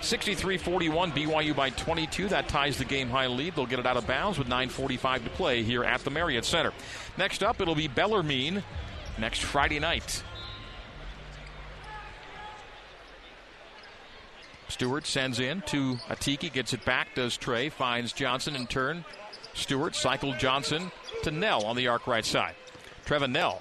[0.00, 2.28] 63 41, BYU by 22.
[2.28, 3.54] That ties the game high lead.
[3.54, 6.72] They'll get it out of bounds with 9.45 to play here at the Marriott Center.
[7.18, 8.62] Next up, it'll be Bellarmine
[9.18, 10.22] next Friday night.
[14.72, 19.04] Stewart sends in to Atiki, gets it back, does Trey, finds Johnson in turn.
[19.52, 20.90] Stewart cycled Johnson
[21.24, 22.54] to Knell on the arc right side.
[23.04, 23.60] Trevin Knell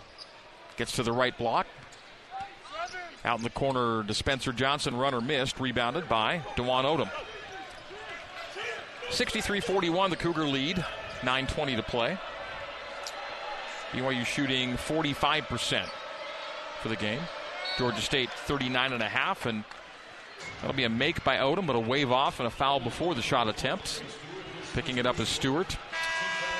[0.77, 1.67] gets to the right block,
[3.25, 4.95] out in the corner to Spencer Johnson.
[4.95, 5.59] Runner missed.
[5.59, 7.09] Rebounded by Dwon Odom.
[9.09, 10.77] 63 41, the Cougar lead.
[11.23, 12.17] 9.20 to play.
[13.91, 15.83] BYU shooting 45%
[16.81, 17.19] for the game.
[17.77, 19.63] Georgia State 39.5, and
[20.61, 23.21] that'll be a make by Odom, but a wave off and a foul before the
[23.21, 24.03] shot attempt.
[24.73, 25.77] Picking it up is Stewart.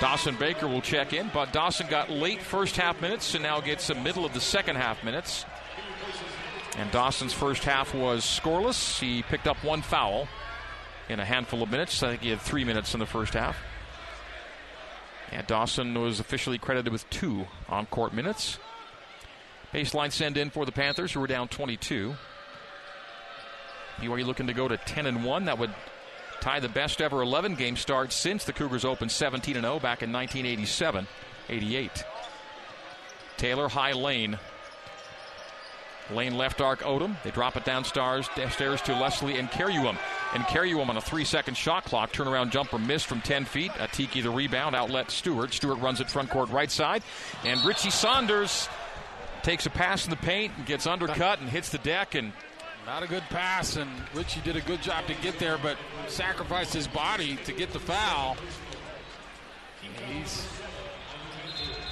[0.01, 3.87] Dawson Baker will check in, but Dawson got late first half minutes and now gets
[3.87, 5.45] the middle of the second half minutes.
[6.77, 8.99] And Dawson's first half was scoreless.
[8.99, 10.27] He picked up one foul
[11.07, 12.01] in a handful of minutes.
[12.01, 13.57] I think he had three minutes in the first half.
[15.31, 18.57] And Dawson was officially credited with two on court minutes.
[19.73, 22.15] Baseline send in for the Panthers, who were down 22.
[23.97, 25.45] BYU looking to go to 10 and 1.
[25.45, 25.73] That would
[26.39, 30.01] tie the best ever 11 game start since the Cougars opened 17 and 0 back
[30.04, 31.08] in 1987
[31.49, 32.04] 88.
[33.38, 34.38] Taylor High Lane
[36.13, 37.15] Lane left arc Odom.
[37.23, 39.97] They drop it downstairs stairs to Leslie Nkereuwem.
[40.34, 42.12] And Caruam on a three second shot clock.
[42.12, 43.71] Turnaround jumper missed from 10 feet.
[43.71, 44.75] Atiki the rebound.
[44.75, 45.54] Outlet Stewart.
[45.54, 47.04] Stewart runs it front court right side.
[47.45, 48.67] And Richie Saunders
[49.43, 52.32] takes a pass in the paint and gets undercut and hits the deck and
[52.85, 56.73] not a good pass, and Richie did a good job to get there, but sacrificed
[56.73, 58.37] his body to get the foul.
[60.07, 60.47] He's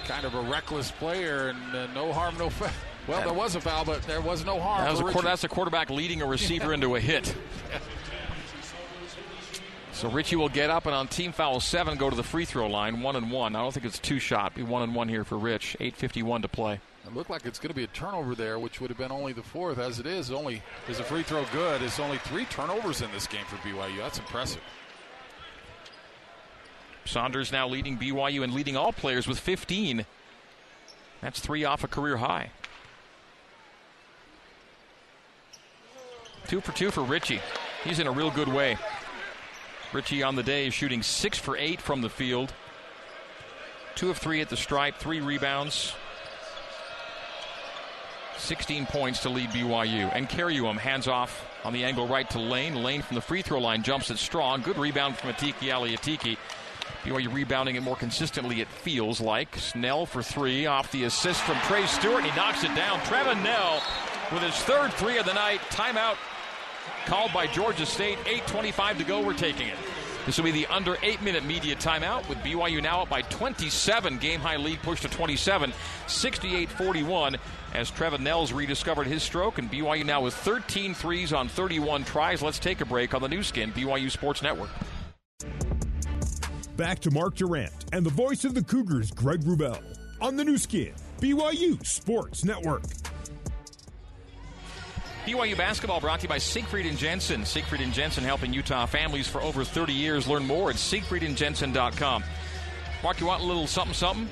[0.06, 2.70] kind of a reckless player, and uh, no harm, no foul.
[3.08, 4.84] Well, there was a foul, but there was no harm.
[4.84, 7.36] That was a that's a quarterback leading a receiver into a hit.
[9.94, 12.68] So Richie will get up and on team foul seven go to the free throw
[12.68, 13.56] line, one and one.
[13.56, 14.56] I don't think it's two shot.
[14.56, 15.76] Be one and one here for Rich.
[15.80, 16.80] Eight fifty one to play.
[17.10, 19.34] It looked like it's going to be a turnover there, which would have been only
[19.34, 19.80] the fourth.
[19.80, 21.82] As it is, only is a free throw good.
[21.82, 23.98] It's only three turnovers in this game for BYU.
[23.98, 24.62] That's impressive.
[27.06, 30.06] Saunders now leading BYU and leading all players with 15.
[31.22, 32.52] That's three off a career high.
[36.48, 37.42] Two for two for Richie.
[37.84, 38.78] He's in a real good way.
[39.94, 42.54] Richie on the day is shooting six for eight from the field.
[43.96, 45.96] Two of three at the stripe, three rebounds.
[48.40, 50.12] 16 points to lead BYU.
[50.14, 52.76] And Caruam hands off on the angle right to Lane.
[52.76, 54.62] Lane from the free throw line jumps it strong.
[54.62, 56.38] Good rebound from Atiki Ali Atiki.
[57.04, 59.56] BYU rebounding it more consistently, it feels like.
[59.56, 63.00] Snell for three off the assist from Trey Stewart, he knocks it down.
[63.02, 63.82] Trevin Knell
[64.32, 65.62] with his third three of the night.
[65.70, 66.18] Timeout
[67.06, 68.18] called by Georgia State.
[68.20, 69.22] 8.25 to go.
[69.22, 69.78] We're taking it.
[70.26, 74.18] This will be the under eight minute media timeout with BYU now up by 27.
[74.18, 75.74] Game high lead pushed to 27,
[76.08, 77.38] 68 41
[77.74, 79.58] as Trevin Knell's rediscovered his stroke.
[79.58, 82.42] And BYU now with 13 threes on 31 tries.
[82.42, 84.70] Let's take a break on the Nu Skin, BYU Sports Network.
[86.78, 89.82] Back to Mark Durant and the voice of the Cougars, Greg Wrubell,
[90.22, 92.84] on the Nu Skin, BYU Sports Network.
[95.30, 97.46] BYU basketball brought to you by Siegfried and Jensen.
[97.46, 100.28] Siegfried and Jensen helping Utah families for over 30 years.
[100.28, 102.24] Learn more at siegfriedandjensen.com.
[103.04, 104.28] Mark, you want a little something something?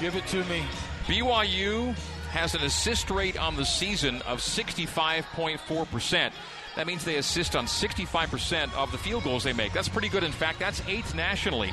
[0.00, 0.64] Give it to me.
[1.06, 1.94] BYU
[2.32, 6.32] has an assist rate on the season of 65.4%.
[6.74, 9.72] That means they assist on 65% of the field goals they make.
[9.72, 10.24] That's pretty good.
[10.24, 11.72] In fact, that's eighth nationally.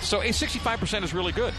[0.00, 1.52] So a 65% is really good.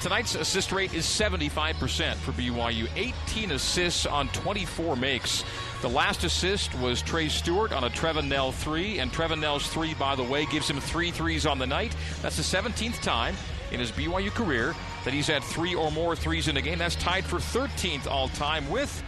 [0.00, 2.88] Tonight's assist rate is 75% for BYU.
[2.96, 5.44] 18 assists on 24 makes.
[5.82, 9.92] The last assist was Trey Stewart on a Trevin Knell three, and Trevin Knell's three,
[9.92, 11.94] by the way, gives him three threes on the night.
[12.22, 13.36] That's the 17th time
[13.72, 16.78] in his BYU career that he's had three or more threes in a game.
[16.78, 19.02] That's tied for 13th all time with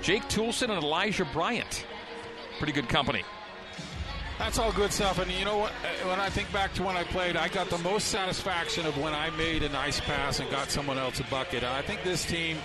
[0.00, 1.84] Jake Toolson and Elijah Bryant.
[2.58, 3.24] Pretty good company.
[4.38, 5.18] That's all good stuff.
[5.18, 5.72] And you know what?
[5.72, 8.96] Uh, when I think back to when I played, I got the most satisfaction of
[8.98, 11.62] when I made a nice pass and got someone else a bucket.
[11.62, 12.58] And I think this team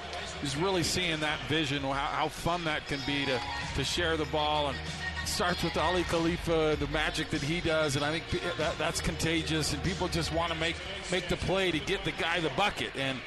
[0.43, 3.39] is really seeing that vision, how, how fun that can be to,
[3.75, 4.69] to share the ball.
[4.69, 4.77] And
[5.25, 7.95] starts with Aly Khalifa, the magic that he does.
[7.95, 9.73] And I think that, that's contagious.
[9.73, 10.75] And people just want to make,
[11.11, 12.91] make the play to get the guy the bucket.
[12.95, 13.19] And,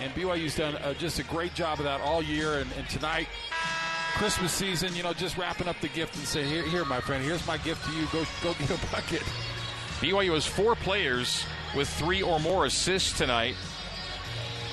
[0.00, 2.54] and BYU's done uh, just a great job of that all year.
[2.54, 3.28] And, and tonight,
[4.16, 7.24] Christmas season, you know, just wrapping up the gift and say, here, here, my friend,
[7.24, 8.06] here's my gift to you.
[8.12, 9.22] Go, go get a bucket.
[10.00, 11.44] BYU has four players
[11.76, 13.54] with three or more assists tonight,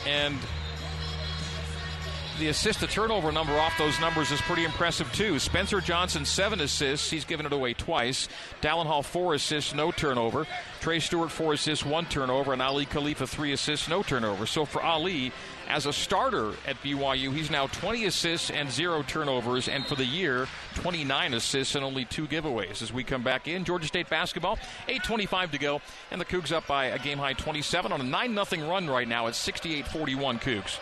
[0.05, 0.37] and
[2.39, 5.39] the assist to turnover number off those numbers is pretty impressive too.
[5.39, 8.29] Spencer Johnson seven assists, he's given it away twice.
[8.61, 10.45] Dallin Hall four assists, no turnover.
[10.79, 14.45] Trey Stewart four assists, one turnover, and Aly Khalifa three assists, no turnover.
[14.45, 15.31] So for Aly,
[15.67, 20.05] as a starter at BYU, he's now 20 assists and zero turnovers, and for the
[20.05, 22.81] year, 29 assists and only two giveaways.
[22.81, 26.67] As we come back in, Georgia State basketball, 8:25 to go, and the Cougs up
[26.67, 30.79] by a game high 27 on a 9 0 run right now at 68-41 Cougs.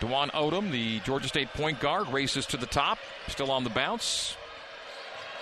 [0.00, 4.36] Dwon Odom, the Georgia State point guard, races to the top, still on the bounce.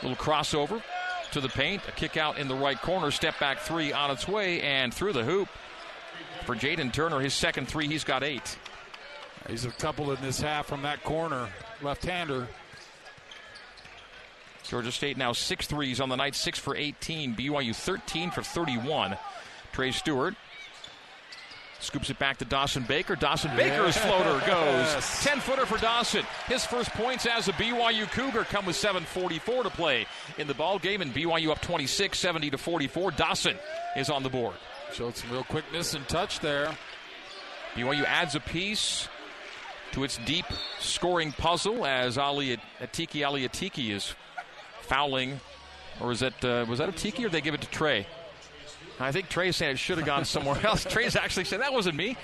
[0.02, 0.82] Little crossover
[1.32, 4.28] to the paint, a kick out in the right corner, step back three on its
[4.28, 5.48] way, and through the hoop
[6.44, 7.20] for Jaden Turner.
[7.20, 8.58] His second three, he's got eight.
[9.48, 11.48] He's a couple in this half from that corner,
[11.82, 12.46] left-hander.
[14.64, 17.34] Georgia State now six threes on the night, six for 18.
[17.34, 19.16] BYU 13 for 31.
[19.72, 20.34] Trey Stewart
[21.80, 23.16] Scoops it back to Dawson Baker.
[23.16, 24.04] Dawson Baker's yes.
[24.04, 25.24] floater goes.
[25.24, 26.24] 10 footer for Dawson.
[26.46, 30.78] His first points as a BYU Cougar come with 7.44 to play in the ball
[30.78, 33.12] game, and BYU up 26, 70 to 44.
[33.12, 33.56] Dawson
[33.96, 34.54] is on the board.
[34.92, 36.76] Showed some real quickness and touch there.
[37.74, 39.08] BYU adds a piece
[39.92, 40.46] to its deep
[40.80, 44.14] scoring puzzle as Ali Atiki Ali Atiki is
[44.82, 45.40] fouling,
[46.00, 48.06] or is that uh, was that Atiki or they give it to Trey?
[48.98, 50.84] I think Trey's saying it should have gone somewhere else.
[50.84, 52.16] Trey's actually saying that wasn't me.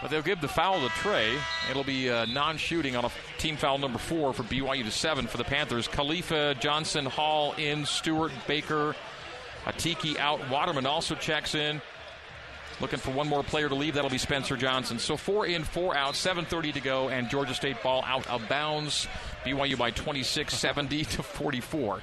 [0.00, 1.36] But they'll give the foul to Trey.
[1.70, 5.38] It'll be uh, non-shooting on a team foul number four for BYU to seven for
[5.38, 5.88] the Panthers.
[5.88, 8.94] Khalifa, Johnson, Hall in, Stewart, Baker,
[9.66, 10.48] Atiki out.
[10.50, 11.82] Waterman also checks in.
[12.80, 13.94] Looking for one more player to leave.
[13.94, 14.98] That'll be Spencer Johnson.
[14.98, 19.08] So four in, four out, 7.30 to go, and Georgia State ball out of bounds.
[19.44, 22.00] BYU by 26, 70 to 44.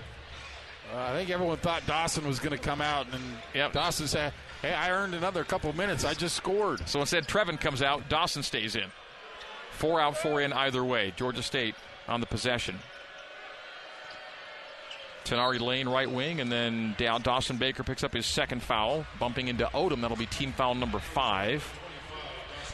[0.93, 3.73] Uh, I think everyone thought Dawson was going to come out, and yep.
[3.73, 6.05] Dawson said, "Hey, I earned another couple minutes.
[6.05, 8.07] I just scored." So instead, Trevin comes out.
[8.07, 8.91] Dawson stays in.
[9.71, 11.11] Four out, four in either way.
[11.15, 11.75] Georgia State
[12.07, 12.79] on the possession.
[15.25, 19.65] Tenari Lane right wing, and then Dawson Baker picks up his second foul, bumping into
[19.73, 20.01] Odom.
[20.01, 21.67] That'll be team foul number five.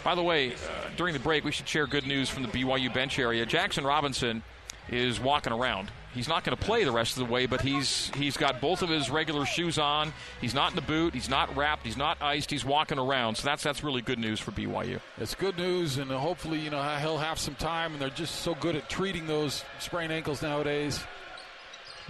[0.04, 0.56] By the way, uh,
[0.98, 3.46] during the break, we should share good news from the BYU bench area.
[3.46, 4.42] Jaxson Robinson
[4.90, 5.92] is walking around.
[6.14, 8.82] He's not going to play the rest of the way, but he's he's got both
[8.82, 10.12] of his regular shoes on.
[10.42, 11.14] He's not in the boot.
[11.14, 11.86] He's not wrapped.
[11.86, 12.52] He's not iced.
[12.52, 13.36] He's walking around.
[13.36, 15.00] So that's that's really good news for BYU.
[15.18, 17.94] It's good news, and hopefully you know he'll have some time.
[17.94, 21.02] And they're just so good at treating those sprained ankles nowadays.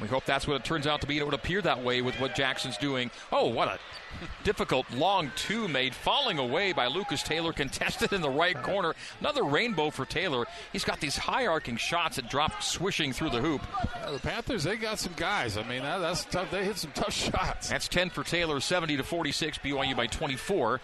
[0.02, 1.20] We hope that's what it turns out to be.
[1.20, 3.12] It would appear that way with what Jaxson's doing.
[3.32, 3.80] Oh, what a
[4.44, 8.96] difficult long two made, falling away by Lucas Taylor, contested in the right corner.
[9.20, 10.46] Another rainbow for Taylor.
[10.74, 13.62] He's got these high arcing shots that drop swishing through the hoop.
[13.96, 15.56] Yeah, the Panthers, they got some guys.
[15.58, 16.50] I mean, that, that's tough.
[16.50, 17.70] They hit some tough shots.
[17.70, 20.82] That's 10 for Taylor, 70 to 46, BYU by 24.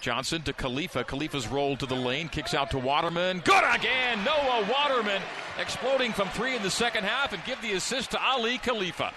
[0.00, 1.04] Johnson to Khalifa.
[1.04, 3.40] Khalifa's rolled to the lane, kicks out to Waterman.
[3.40, 4.22] Good again.
[4.24, 5.22] Noah Waterman
[5.58, 9.12] exploding from three in the second half and give the assist to Aly Khalifa.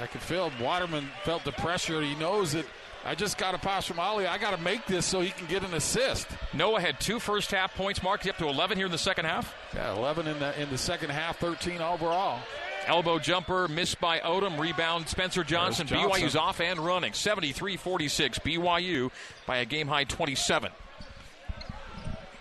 [0.00, 2.00] I could feel Waterman felt the pressure.
[2.02, 2.66] He knows that
[3.04, 4.26] I just got a pass from Ali.
[4.26, 6.26] I got to make this so he can get an assist.
[6.52, 9.54] Noah had two first half points, marked up to 11 here in the second half.
[9.74, 12.40] Yeah, 11 in the in the second half, 13 overall.
[12.88, 14.58] Elbow jumper missed by Odom.
[14.58, 15.86] Rebound Spencer Johnson.
[15.86, 16.10] Johnson.
[16.10, 17.12] BYU's off and running.
[17.12, 18.38] 73 46.
[18.40, 19.10] BYU
[19.46, 20.72] by a game high 27.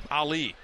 [0.10, 0.56] Ali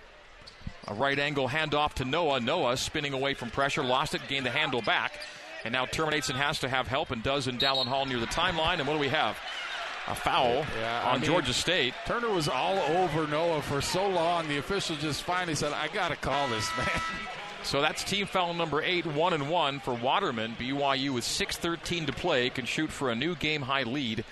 [0.88, 2.40] A right angle handoff to Noah.
[2.40, 5.20] Noah spinning away from pressure, lost it, gained the handle back,
[5.66, 8.26] and now terminates and has to have help and does in Dallin Hall near the
[8.28, 8.80] timeline.
[8.80, 9.38] And what do we have?
[10.08, 11.94] A foul Yeah, I on mean- Georgia State.
[12.06, 14.48] Turner was all over Noah for so long.
[14.50, 16.88] The official just finally said, "I got to call this man."
[17.64, 20.56] So that's team foul number eight, one and one for Waterman.
[20.60, 24.26] BYU with 6:13 to play can shoot for a new game high lead.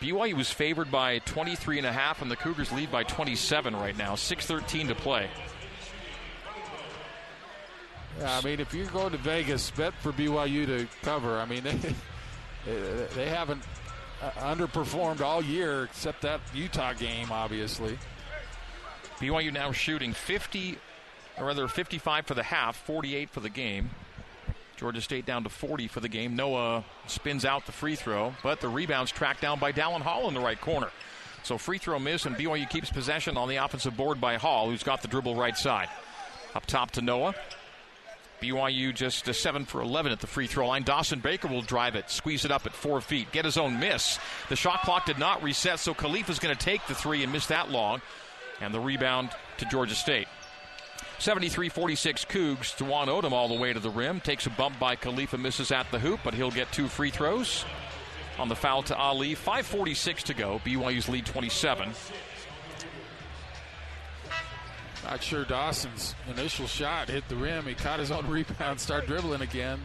[0.00, 3.96] BYU was favored by 23 and a half, and the Cougars lead by 27 right
[3.96, 4.14] now.
[4.14, 5.28] 6:13 to play.
[8.18, 11.38] Yeah, I mean, if you go to Vegas, bet for BYU to cover.
[11.38, 11.94] I mean, they
[13.14, 13.62] they haven't
[14.22, 17.98] uh, underperformed all year except that Utah game, obviously.
[19.18, 20.78] BYU now shooting 50,
[21.38, 23.90] or rather 55 for the half, 48 for the game.
[24.76, 26.34] Georgia State down to 40 for the game.
[26.34, 30.34] Noah spins out the free throw, but the rebound's tracked down by Dallin Hall in
[30.34, 30.88] the right corner.
[31.44, 34.82] So free throw miss, and BYU keeps possession on the offensive board by Hall, who's
[34.82, 35.88] got the dribble right side.
[36.54, 37.34] Up top to Noah.
[38.40, 40.82] BYU just a 7 for 11 at the free throw line.
[40.82, 44.18] Dawson Baker will drive it, squeeze it up at four feet, get his own miss.
[44.48, 47.46] The shot clock did not reset, so Khalifa's going to take the three and miss
[47.46, 48.02] that long.
[48.60, 50.26] And the rebound to Georgia State.
[51.22, 52.76] 73 46 Cougs.
[52.76, 54.20] Dwon Odom all the way to the rim.
[54.20, 57.64] Takes a bump by Khalifa, misses at the hoop, but he'll get two free throws.
[58.40, 59.36] On the foul to Aly.
[59.36, 60.60] 5.46 to go.
[60.64, 61.90] BYU's lead 27.
[65.04, 67.66] Not sure Dawson's initial shot hit the rim.
[67.66, 69.78] He caught his own rebound, start dribbling again.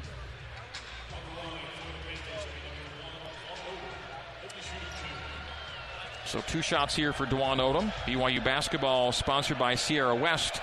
[6.25, 7.91] So two shots here for Dwon Odom.
[8.05, 10.61] BYU basketball sponsored by Sierra West.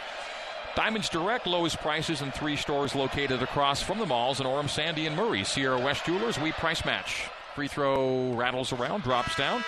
[0.76, 5.06] Diamonds Direct, lowest prices in three stores located across from the malls in Orem, Sandy,
[5.06, 5.44] and Murray.
[5.44, 7.28] Sierra West Jewelers, we price match.
[7.54, 9.62] Free throw rattles around, drops down.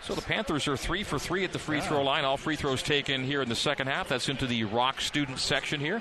[0.00, 2.24] So the Panthers are three for three at the free throw line.
[2.24, 4.08] All free throws taken here in the second half.
[4.08, 6.00] That's into the Rock student section here.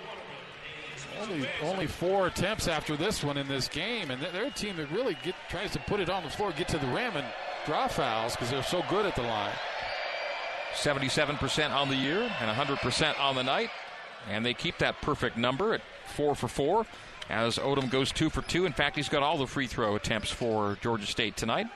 [1.19, 4.91] Only only four attempts after this one in this game, and they're a team that
[4.91, 7.25] really get, tries to put it on the floor, get to the rim, and
[7.65, 9.53] draw fouls because they're so good at the line.
[10.73, 13.71] 77% on the year and 100% on the night.
[14.29, 16.85] And they keep that perfect number at four for four
[17.29, 18.65] as Odom goes two for two.
[18.65, 21.67] In fact, he's got all the free throw attempts for Georgia State tonight.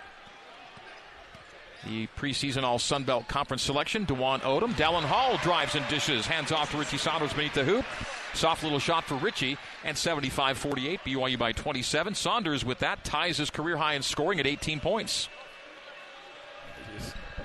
[1.85, 4.73] The preseason All Sun Belt Conference selection, Dwon Odom.
[4.73, 6.27] Dallin Hall drives and dishes.
[6.27, 7.85] Hands off to Richie Saunders beneath the hoop.
[8.33, 9.57] Soft little shot for Richie.
[9.83, 12.13] And 75 48, BYU by 27.
[12.13, 15.27] Saunders with that ties his career high in scoring at 18 points.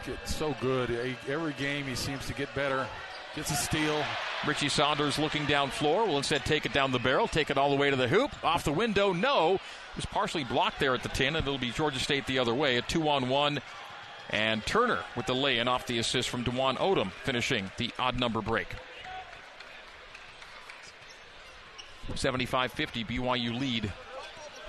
[0.05, 1.16] He's so good.
[1.29, 2.87] Every game he seems to get better.
[3.35, 4.05] Gets a steal.
[4.44, 7.70] Richie Saunders looking down floor will instead take it down the barrel, take it all
[7.70, 8.31] the way to the hoop.
[8.44, 9.55] Off the window, no.
[9.55, 12.55] It was partially blocked there at the 10, and it'll be Georgia State the other
[12.55, 12.77] way.
[12.77, 13.61] A two on one.
[14.31, 18.18] And Turner with the lay in off the assist from Dwon Odom, finishing the odd
[18.18, 18.68] number break.
[22.14, 23.92] 75 50, BYU lead.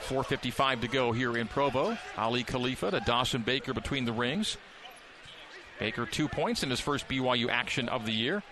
[0.07, 1.97] 4.55 to go here in Provo.
[2.17, 4.57] Aly Khalifa to Dawson Baker between the rings.
[5.79, 8.43] Baker two points in his first BYU action of the year.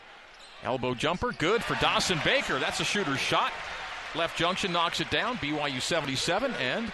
[0.65, 2.57] Elbow jumper, good for Dawson Baker.
[2.57, 3.53] That's a shooter's shot.
[4.15, 5.37] Left junction knocks it down.
[5.37, 6.91] BYU 77 and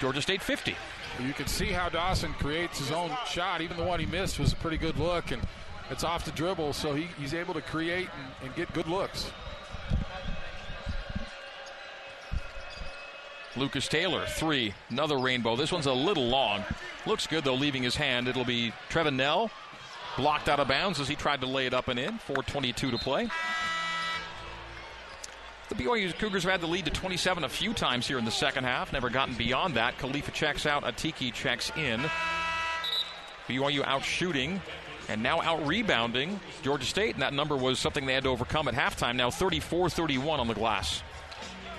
[0.00, 0.74] Georgia State 50.
[1.22, 3.60] You can see how Dawson creates his own shot.
[3.60, 5.42] Even the one he missed was a pretty good look, and
[5.90, 9.30] it's off the dribble, so he, he's able to create and, and get good looks.
[13.54, 14.72] Lucas Taylor, three.
[14.88, 15.56] Another rainbow.
[15.56, 16.64] This one's a little long.
[17.04, 18.28] Looks good, though, leaving his hand.
[18.28, 19.50] It'll be Trevin Knell.
[20.20, 22.18] Blocked out of bounds as he tried to lay it up and in.
[22.28, 23.26] 4.22 to play.
[25.70, 28.30] The BYU Cougars have had the lead to 27 a few times here in the
[28.30, 28.92] second half.
[28.92, 29.96] Never gotten beyond that.
[29.96, 30.84] Khalifa checks out.
[30.84, 32.02] Atiki checks in.
[33.48, 34.60] BYU out shooting
[35.08, 37.14] and now out rebounding Georgia State.
[37.14, 39.16] And that number was something they had to overcome at halftime.
[39.16, 41.02] Now 34 31 on the glass.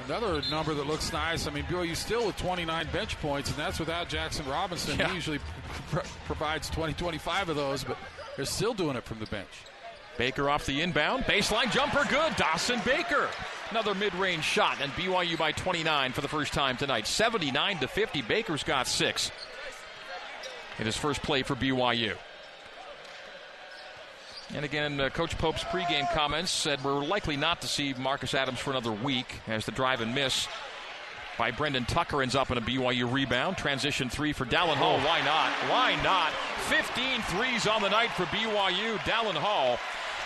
[0.07, 1.45] Another number that looks nice.
[1.45, 4.97] I mean, BYU still with 29 bench points, and that's without Jaxson Robinson.
[4.97, 5.09] Yeah.
[5.09, 5.37] He usually
[5.91, 7.97] pr- provides 20, 25 of those, but
[8.35, 9.49] they're still doing it from the bench.
[10.17, 11.23] Baker off the inbound.
[11.23, 12.35] Baseline jumper good.
[12.35, 13.29] Dawson Baker.
[13.69, 17.07] Another mid range shot, and BYU by 29 for the first time tonight.
[17.07, 18.21] 79 to 50.
[18.23, 19.31] Baker's got six
[20.79, 22.15] in his first play for BYU.
[24.53, 28.59] And again, uh, Coach Pope's pregame comments said we're likely not to see Marcus Adams
[28.59, 30.47] for another week as the drive and miss
[31.37, 33.57] by Brendan Tucker ends up in a BYU rebound.
[33.57, 34.97] Transition three for Dallin Hall.
[34.99, 35.51] Oh, why not?
[35.69, 36.31] Why not?
[36.67, 38.97] 15 threes on the night for BYU.
[38.99, 39.77] Dallin Hall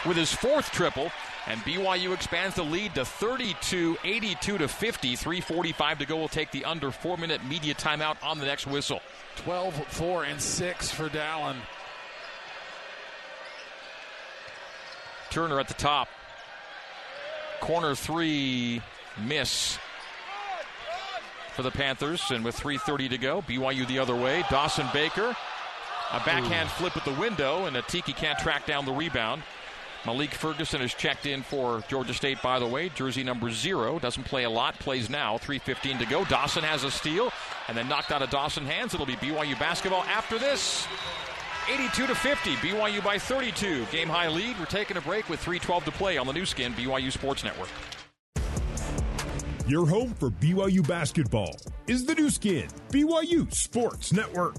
[0.05, 1.11] with his fourth triple.
[1.47, 5.15] And BYU expands the lead to 32, 82 to 50.
[5.15, 6.17] 3.45 to go.
[6.17, 9.01] We'll take the under four minute media timeout on the next whistle.
[9.37, 11.57] 12, 4, and 6 for Dallin.
[15.29, 16.07] Turner at the top.
[17.59, 18.81] Corner three
[19.25, 19.77] miss
[21.55, 24.43] for the Panthers, and with 3.30 to go, BYU the other way.
[24.49, 25.35] Dawson Baker,
[26.11, 26.73] a backhand Ooh.
[26.73, 29.41] flip at the window, and Atiki can't track down the rebound.
[30.05, 32.89] Malik Ferguson has checked in for Georgia State, by the way.
[32.89, 33.97] Jersey number zero.
[33.97, 35.37] Doesn't play a lot, plays now.
[35.37, 36.25] 3.15 to go.
[36.25, 37.31] Dawson has a steal,
[37.67, 38.93] and then knocked out of Dawson hands.
[38.93, 40.85] It'll be BYU basketball after this.
[41.67, 42.55] 82 to 50.
[42.57, 43.85] BYU by 32.
[43.85, 44.59] Game high lead.
[44.59, 47.69] We're taking a break with 3.12 to play on the Nu Skin BYU Sports Network.
[49.67, 51.55] Your home for BYU basketball
[51.87, 54.57] is the Nu Skin BYU Sports Network.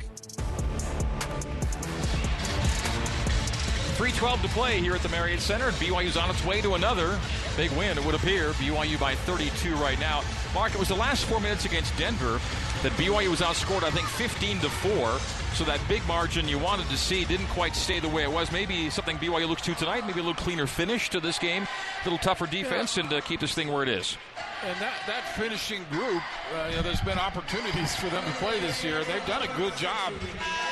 [3.94, 7.20] 3.12 to play here at the Marriott Center, and BYU's on its way to another
[7.56, 8.50] big win, it would appear.
[8.54, 10.22] BYU by 32 right now.
[10.56, 12.40] Mark, it was the last four minutes against Denver
[12.82, 15.18] that BYU was outscored, I think, 15 to 4.
[15.54, 18.50] So that big margin you wanted to see didn't quite stay the way it was.
[18.50, 22.04] Maybe something BYU looks to tonight, maybe a little cleaner finish to this game, a
[22.04, 23.04] little tougher defense, yeah.
[23.04, 24.16] and uh, keep this thing where it is.
[24.64, 26.22] And that, that finishing group,
[26.54, 29.04] uh, you know, there's been opportunities for them to play this year.
[29.04, 30.14] They've done a good job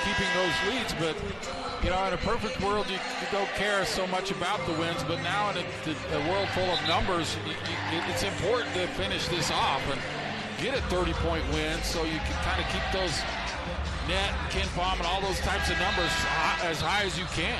[0.04, 1.16] keeping those leads, but
[1.82, 5.02] you know, in a perfect world, you, you don't care so much about the wins,
[5.04, 9.28] but now in a, a world full of numbers, you, you, it's important to finish
[9.28, 10.00] this off and
[10.62, 13.20] get a 30-point win so you can kind of keep those
[14.08, 16.10] net, KenPom, and all those types of numbers
[16.62, 17.58] as high as you can.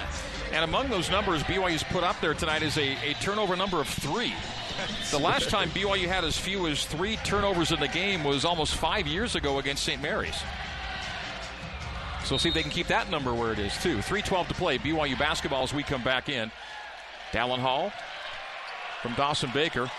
[0.53, 3.89] And among those numbers BYU's put up there tonight is a, a turnover number of
[3.89, 4.33] three.
[5.11, 8.75] The last time BYU had as few as three turnovers in the game was almost
[8.75, 10.03] five years ago against St.
[10.03, 10.37] Mary's.
[12.25, 13.99] So we'll see if they can keep that number where it is, too.
[13.99, 14.79] 3.12 to play.
[14.79, 16.51] BYU basketball as we come back in.
[17.33, 17.93] Dallin Hall
[19.03, 19.91] from Dawson Baker.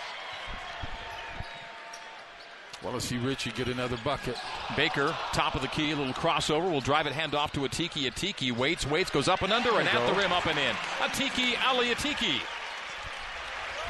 [2.82, 4.36] Want to see Richie get another bucket.
[4.76, 6.70] Baker, top of the key, a little crossover.
[6.70, 8.10] We'll drive it, hand off to Atiki.
[8.10, 10.74] Atiki waits, waits, goes up and under, and at the rim, up and in.
[10.98, 12.40] Atiki, Ally Atiki.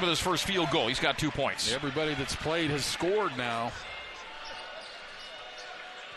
[0.01, 1.72] With his first field goal, he's got two points.
[1.72, 3.72] Everybody that's played has scored now.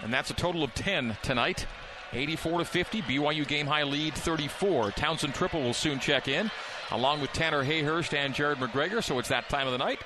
[0.03, 1.65] And that's a total of 10 tonight.
[2.13, 3.01] 84 to 50.
[3.01, 4.91] BYU game high lead 34.
[4.91, 6.51] Townsend Tripple will soon check in,
[6.91, 9.03] along with Tanner Hayhurst and Jared McGregor.
[9.03, 9.99] So it's that time of the night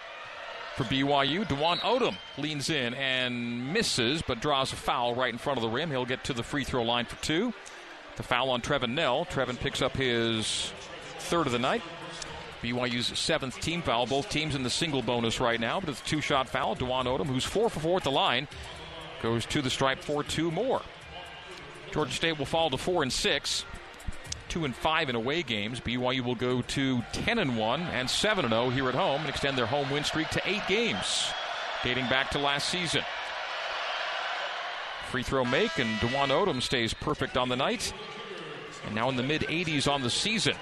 [0.75, 1.47] for BYU.
[1.47, 5.69] Dwon Odom leans in and misses, but draws a foul right in front of the
[5.69, 5.89] rim.
[5.89, 7.53] He'll get to the free throw line for two.
[8.15, 9.25] The foul on Trevin Knell.
[9.25, 10.71] Trevin picks up his
[11.19, 11.81] third of the night.
[12.61, 14.05] BYU's seventh team foul.
[14.05, 16.75] Both teams in the single bonus right now, but it's a two shot foul.
[16.75, 18.47] Dwon Odom, who's four for four at the line,
[19.21, 20.81] goes to the stripe for two more.
[21.91, 23.65] Georgia State will fall to four and six
[24.53, 25.79] two and five in away games.
[25.79, 29.29] BYU will go to 10 and one and 7 and 0 here at home and
[29.29, 31.25] extend their home win streak to eight games,
[31.83, 33.01] dating back to last season.
[35.09, 37.93] Free throw make and Dwon Odom stays perfect on the night,
[38.85, 40.55] and now in the mid 80s on the season.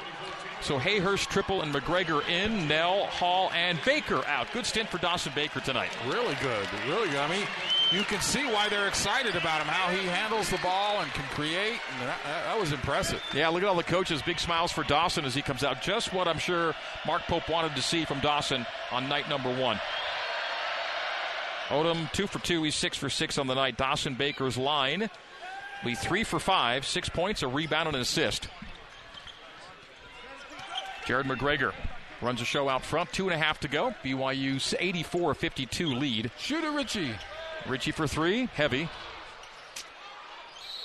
[0.61, 2.69] So Hayhurst, Tripple, and McGregor in.
[2.69, 4.47] Knell, Hall, and Baker out.
[4.53, 5.89] Good stint for Dawson Baker tonight.
[6.05, 6.67] Really good.
[6.87, 7.17] Really good.
[7.17, 7.47] I mean,
[7.91, 11.25] you can see why they're excited about him, how he handles the ball and can
[11.35, 11.79] create.
[11.99, 13.21] And that, that, was impressive.
[13.33, 14.21] Yeah, look at all the coaches.
[14.21, 15.81] Big smiles for Dawson as he comes out.
[15.81, 16.73] Just what I'm sure
[17.05, 19.79] Mark Pope wanted to see from Dawson on night number one.
[21.67, 22.63] Odom, two for two.
[22.63, 23.77] He's six for six on the night.
[23.77, 25.09] Dawson Baker's line.
[25.83, 28.47] Be three for five, six points, a rebound, and an assist.
[31.05, 31.73] Jared McGregor
[32.21, 33.11] runs a show out front.
[33.11, 33.93] Two and a half to go.
[34.03, 36.31] BYU's 84 52 lead.
[36.37, 37.15] Shooter Richie.
[37.67, 38.45] Richie for three.
[38.53, 38.89] Heavy.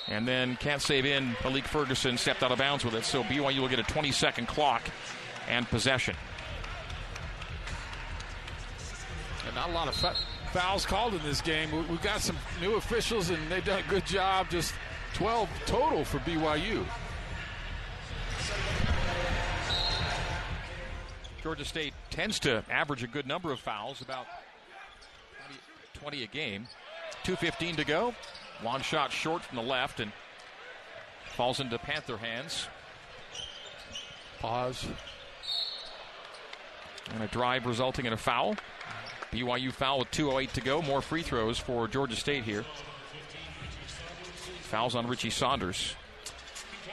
[0.07, 1.35] And then can't save in.
[1.43, 3.03] Malik Ferguson stepped out of bounds with it.
[3.03, 4.83] So BYU will get a 20 second clock
[5.49, 6.15] and possession.
[9.45, 9.95] And not a lot of
[10.51, 11.69] fouls called in this game.
[11.89, 14.49] We've got some new officials, and they've done a good job.
[14.49, 14.73] Just
[15.13, 16.85] 12 total for BYU.
[21.43, 24.25] Georgia State tends to average a good number of fouls, about
[26.07, 26.67] 20 a game.
[27.25, 28.15] 2.15 to go.
[28.63, 30.09] Long shot short from the left and
[31.35, 32.69] falls into Panther hands.
[34.39, 34.87] Pause.
[37.13, 38.55] And a drive resulting in a foul.
[39.33, 40.81] BYU foul with 2.08 to go.
[40.81, 42.63] More free throws for Georgia State here.
[44.61, 45.93] Fouls on Richie Saunders.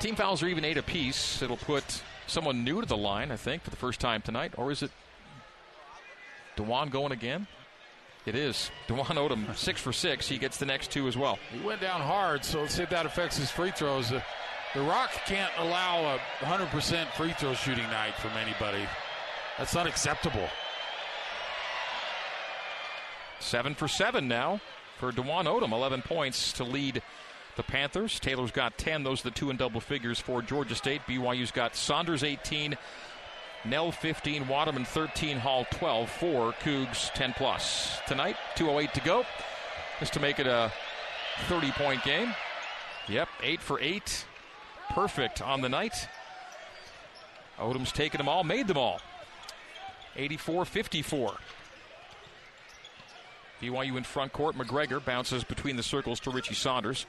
[0.01, 1.41] Team fouls are even eight apiece.
[1.41, 4.55] It'll put someone new to the line, I think, for the first time tonight.
[4.57, 4.91] Or is it
[6.57, 7.47] Dwon going again?
[8.27, 8.71] It is.
[8.89, 10.29] Dwon Odom, six for six.
[10.29, 11.39] He gets the next two as well.
[11.53, 14.13] He went down hard, so let's see if that affects his free throws.
[14.13, 14.21] Uh,
[14.75, 18.85] the Rock can't allow a 100% free throw shooting night from anybody.
[19.59, 20.49] That's unacceptable.
[23.39, 24.61] Seven for seven now
[24.99, 25.73] for Dwon Odom.
[25.73, 27.03] 11 points to lead
[27.57, 28.19] the Panthers.
[28.19, 29.05] Taylor's got 10.
[29.05, 31.03] Those are the two in double figures for Georgia State.
[31.07, 32.77] BYU's got Saunders 18,
[33.65, 37.99] Knell 15, Waterman 13, Hall 12, 4, Cougs 10 plus.
[38.07, 39.25] Tonight, 2.08 to go.
[40.01, 40.71] Just to make it a
[41.49, 42.35] 30 point game.
[43.09, 44.27] Yep, 8 for 8.
[44.91, 46.09] Perfect on the night.
[47.59, 49.01] Odom's taken them all, made them all.
[50.17, 51.35] 84 54.
[53.63, 54.57] BYU in front court.
[54.57, 57.07] McGregor bounces between the circles to Richie Saunders.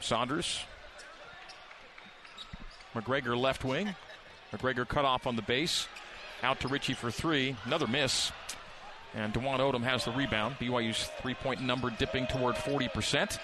[0.00, 0.60] Saunders.
[2.94, 3.94] McGregor left wing.
[4.52, 5.86] McGregor cut off on the base.
[6.42, 7.56] Out to Richie for three.
[7.64, 8.32] Another miss.
[9.14, 10.56] And Dwon Odom has the rebound.
[10.58, 13.38] BYU's three point number dipping toward 40%.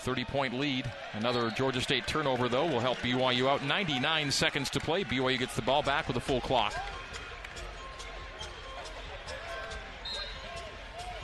[0.00, 0.90] 30 point lead.
[1.14, 3.64] Another Georgia State turnover, though, will help BYU out.
[3.64, 5.02] 99 seconds to play.
[5.02, 6.74] BYU gets the ball back with a full clock.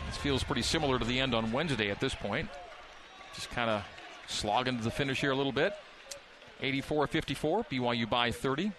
[0.06, 2.48] This feels pretty similar to the end on Wednesday at this point.
[3.34, 3.84] Just kind of
[4.26, 5.74] slogging to the finish here a little bit.
[6.62, 7.64] 84 54.
[7.64, 8.72] BYU by 30.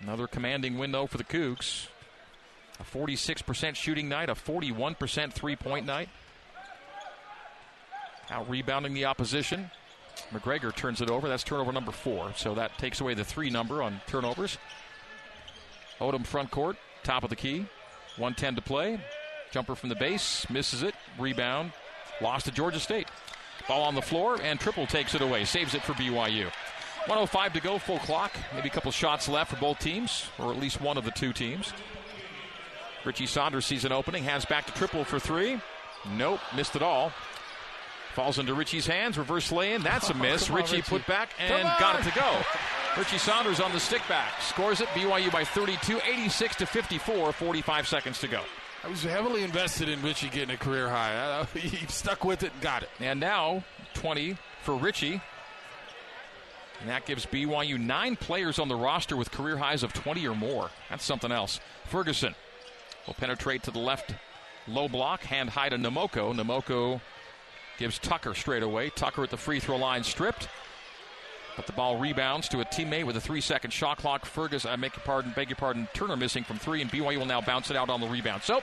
[0.00, 1.88] Another commanding win, though, for the Cougs.
[2.80, 6.08] A 46% shooting night, a 41% three point night.
[8.30, 9.70] Out rebounding the opposition.
[10.32, 11.28] McGregor turns it over.
[11.28, 12.32] That's turnover number four.
[12.36, 14.58] So that takes away the three number on turnovers.
[16.00, 17.66] Odom front court, top of the key.
[18.16, 19.00] 110 to play.
[19.50, 20.94] Jumper from the base, misses it.
[21.18, 21.72] Rebound,
[22.20, 23.08] lost to Georgia State.
[23.68, 26.50] Ball on the floor, and Tripple takes it away, saves it for BYU.
[27.06, 28.32] 105 to go, full clock.
[28.54, 31.32] Maybe a couple shots left for both teams, or at least one of the two
[31.32, 31.72] teams.
[33.04, 35.60] Richie Saunders sees an opening, hands back to Tripple for three.
[36.16, 37.12] Nope, missed it all.
[38.14, 39.82] Falls into Richie's hands, reverse lay in.
[39.82, 40.48] That's a miss.
[40.48, 40.88] on, Richie, Richie.
[40.88, 42.40] put back and got it to go.
[42.96, 44.40] Richie Saunders on the stick back.
[44.40, 44.86] Scores it.
[44.88, 48.40] BYU by 32, 86 to 54, 45 seconds to go.
[48.84, 51.44] I was heavily invested in Richie getting a career high.
[51.54, 52.90] He stuck with it and got it.
[53.00, 55.20] And now 20 for Richie.
[56.80, 60.34] And that gives BYU nine players on the roster with career highs of 20 or
[60.34, 60.70] more.
[60.90, 61.60] That's something else.
[61.86, 62.34] Ferguson
[63.06, 64.14] will penetrate to the left
[64.66, 66.34] low block, hand high to Nnamoko.
[66.34, 67.00] Nnamoko
[67.78, 68.90] gives Tucker straight away.
[68.90, 70.48] Tucker at the free throw line stripped.
[71.56, 74.24] But the ball rebounds to a teammate with a three second shot clock.
[74.26, 77.26] Fergus, I make your pardon, beg your pardon, Turner missing from three, and BYU will
[77.26, 78.42] now bounce it out on the rebound.
[78.42, 78.60] So,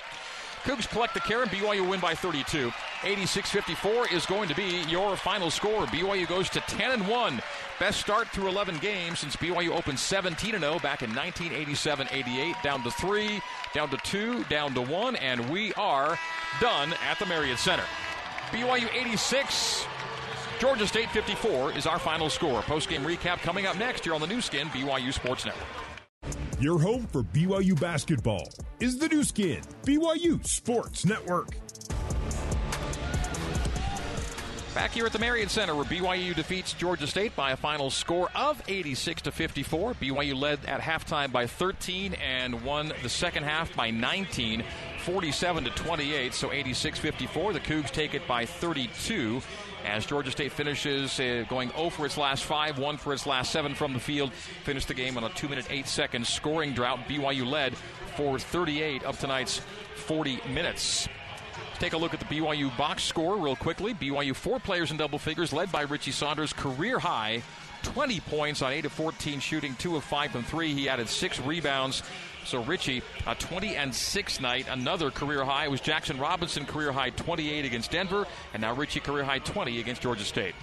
[0.63, 2.71] Cougs collect the care, and BYU win by 32.
[3.03, 5.87] 86 54 is going to be your final score.
[5.87, 7.41] BYU goes to 10 and 1.
[7.79, 12.55] Best start through 11 games since BYU opened 17 0 back in 1987 88.
[12.63, 13.41] Down to 3,
[13.73, 16.19] down to 2, down to 1, and we are
[16.59, 17.85] done at the Marriott Center.
[18.51, 19.85] BYU 86,
[20.59, 22.61] Georgia State 54 is our final score.
[22.61, 25.90] Post game recap coming up next here on the Nu Skin BYU Sports Network.
[26.61, 28.47] Your home for BYU basketball
[28.79, 31.47] is the Nu Skin, BYU Sports Network.
[34.75, 38.29] Back here at the Marriott Center, where BYU defeats Georgia State by a final score
[38.35, 39.95] of 86 to 54.
[39.95, 44.63] BYU led at halftime by 13 and won the second half by 19,
[45.03, 46.31] 47 to 28.
[46.31, 47.53] So 86-54.
[47.53, 49.41] The Cougs take it by 32
[49.85, 53.51] as Georgia State finishes uh, going 0 for its last five, 1 for its last
[53.51, 54.31] seven from the field.
[54.63, 56.99] Finished the game on a 2 minute 8 second scoring drought.
[57.07, 57.75] BYU led
[58.15, 59.61] for 38 of tonight's
[59.95, 61.07] 40 minutes.
[61.79, 63.93] Take a look at the BYU box score real quickly.
[63.93, 67.41] BYU four players in double figures, led by Richie Saunders, career high.
[67.81, 70.73] 20 points on 8 of 14 shooting, 2 of 5 from 3.
[70.73, 72.03] He added 6 rebounds.
[72.45, 75.65] So Richie, a 20 and 6 night, another career high.
[75.65, 79.79] It was Jaxson Robinson career high 28 against Denver, and now Richie career high 20
[79.79, 80.55] against Georgia State.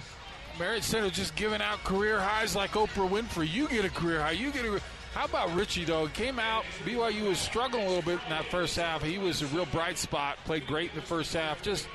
[0.59, 3.51] Marriott Center just giving out career highs like Oprah Winfrey.
[3.51, 4.31] You get a career high.
[4.31, 4.81] You get a.
[5.13, 6.07] How about Richie though?
[6.09, 6.65] Came out.
[6.83, 9.01] BYU was struggling a little bit in that first half.
[9.01, 10.37] He was a real bright spot.
[10.43, 11.61] Played great in the first half.
[11.61, 11.87] Just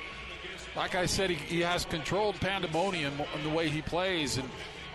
[0.75, 4.49] like I said, he, he has controlled pandemonium in the way he plays, and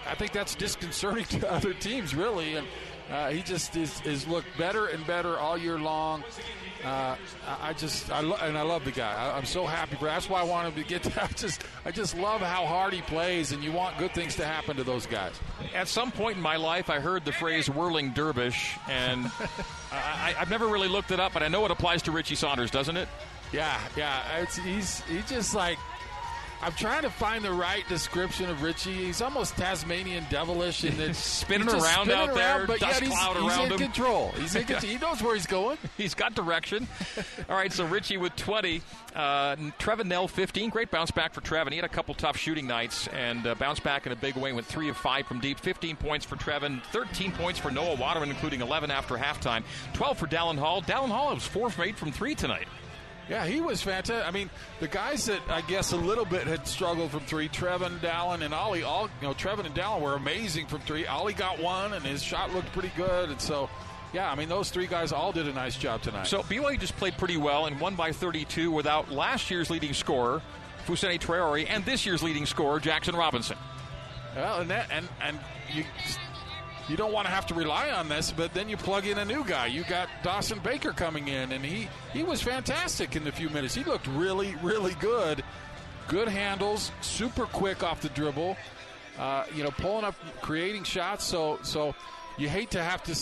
[0.07, 2.57] I think that's disconcerting to other teams, really.
[2.57, 2.67] And
[3.11, 6.23] uh, he just is, is looked better and better all year long.
[6.85, 7.17] Uh,
[7.61, 9.13] I just I lo- and I love the guy.
[9.13, 10.07] I, I'm so happy for.
[10.07, 11.03] That's why I want him to get.
[11.03, 14.37] To, I just I just love how hard he plays, and you want good things
[14.37, 15.35] to happen to those guys.
[15.75, 19.27] At some point in my life, I heard the phrase whirling dervish, and
[19.93, 22.35] I, I, I've never really looked it up, but I know it applies to Richie
[22.37, 23.09] Saunders, doesn't it?
[23.53, 24.39] Yeah, yeah.
[24.39, 25.79] It's, he's he just like
[26.63, 28.93] I'm trying to find the right description of Richie.
[28.93, 33.09] He's almost Tasmanian devilish, and it's Spinning around spinning out there, around, but dust yet
[33.09, 33.79] he's, cloud he's around in him.
[33.79, 34.29] control.
[34.37, 34.93] He's in control.
[34.93, 35.79] He knows where he's going.
[35.97, 36.87] He's got direction.
[37.49, 38.83] All right, so Richie with 20.
[39.15, 40.69] Uh, Trevin Knell, 15.
[40.71, 41.71] Great bounce back for Trevin.
[41.71, 44.53] He had a couple tough shooting nights and uh, bounced back in a big way.
[44.53, 45.59] Went 3 of 5 from deep.
[45.59, 46.83] 15 points for Trevin.
[46.93, 49.63] 13 points for Noah Waterman, including 11 after halftime.
[49.95, 50.83] 12 for Dallin Hall.
[50.83, 52.69] Dallin Hall was 4 from 8 from 3 tonight.
[53.31, 54.27] Yeah, he was fantastic.
[54.27, 54.51] I mean,
[54.81, 58.53] the guys that I guess a little bit had struggled from three, Trevin, Dallin, and
[58.53, 61.07] Ollie, all you know, Trevin and Dallin were amazing from three.
[61.07, 63.71] Ollie got one, and his shot looked pretty good, and so.
[64.13, 66.27] Yeah, I mean those three guys all did a nice job tonight.
[66.27, 70.43] So BYU just played pretty well and won by 32 without last year's leading scorer,
[70.85, 73.57] Fousseyni Traore, and this year's leading scorer, Jaxson Robinson.
[74.35, 75.39] Well, and that, and and
[75.73, 75.85] you
[76.91, 79.25] you don't want to have to rely on this, but then you plug in a
[79.25, 79.67] new guy.
[79.67, 83.75] You got Dawson Baker coming in, and he he was fantastic in the few minutes.
[83.75, 85.45] He looked really really good.
[86.09, 88.57] Good handles, super quick off the dribble.
[89.17, 91.25] Uh, you know, pulling up, creating shots.
[91.25, 91.95] So so
[92.37, 93.15] you hate to have to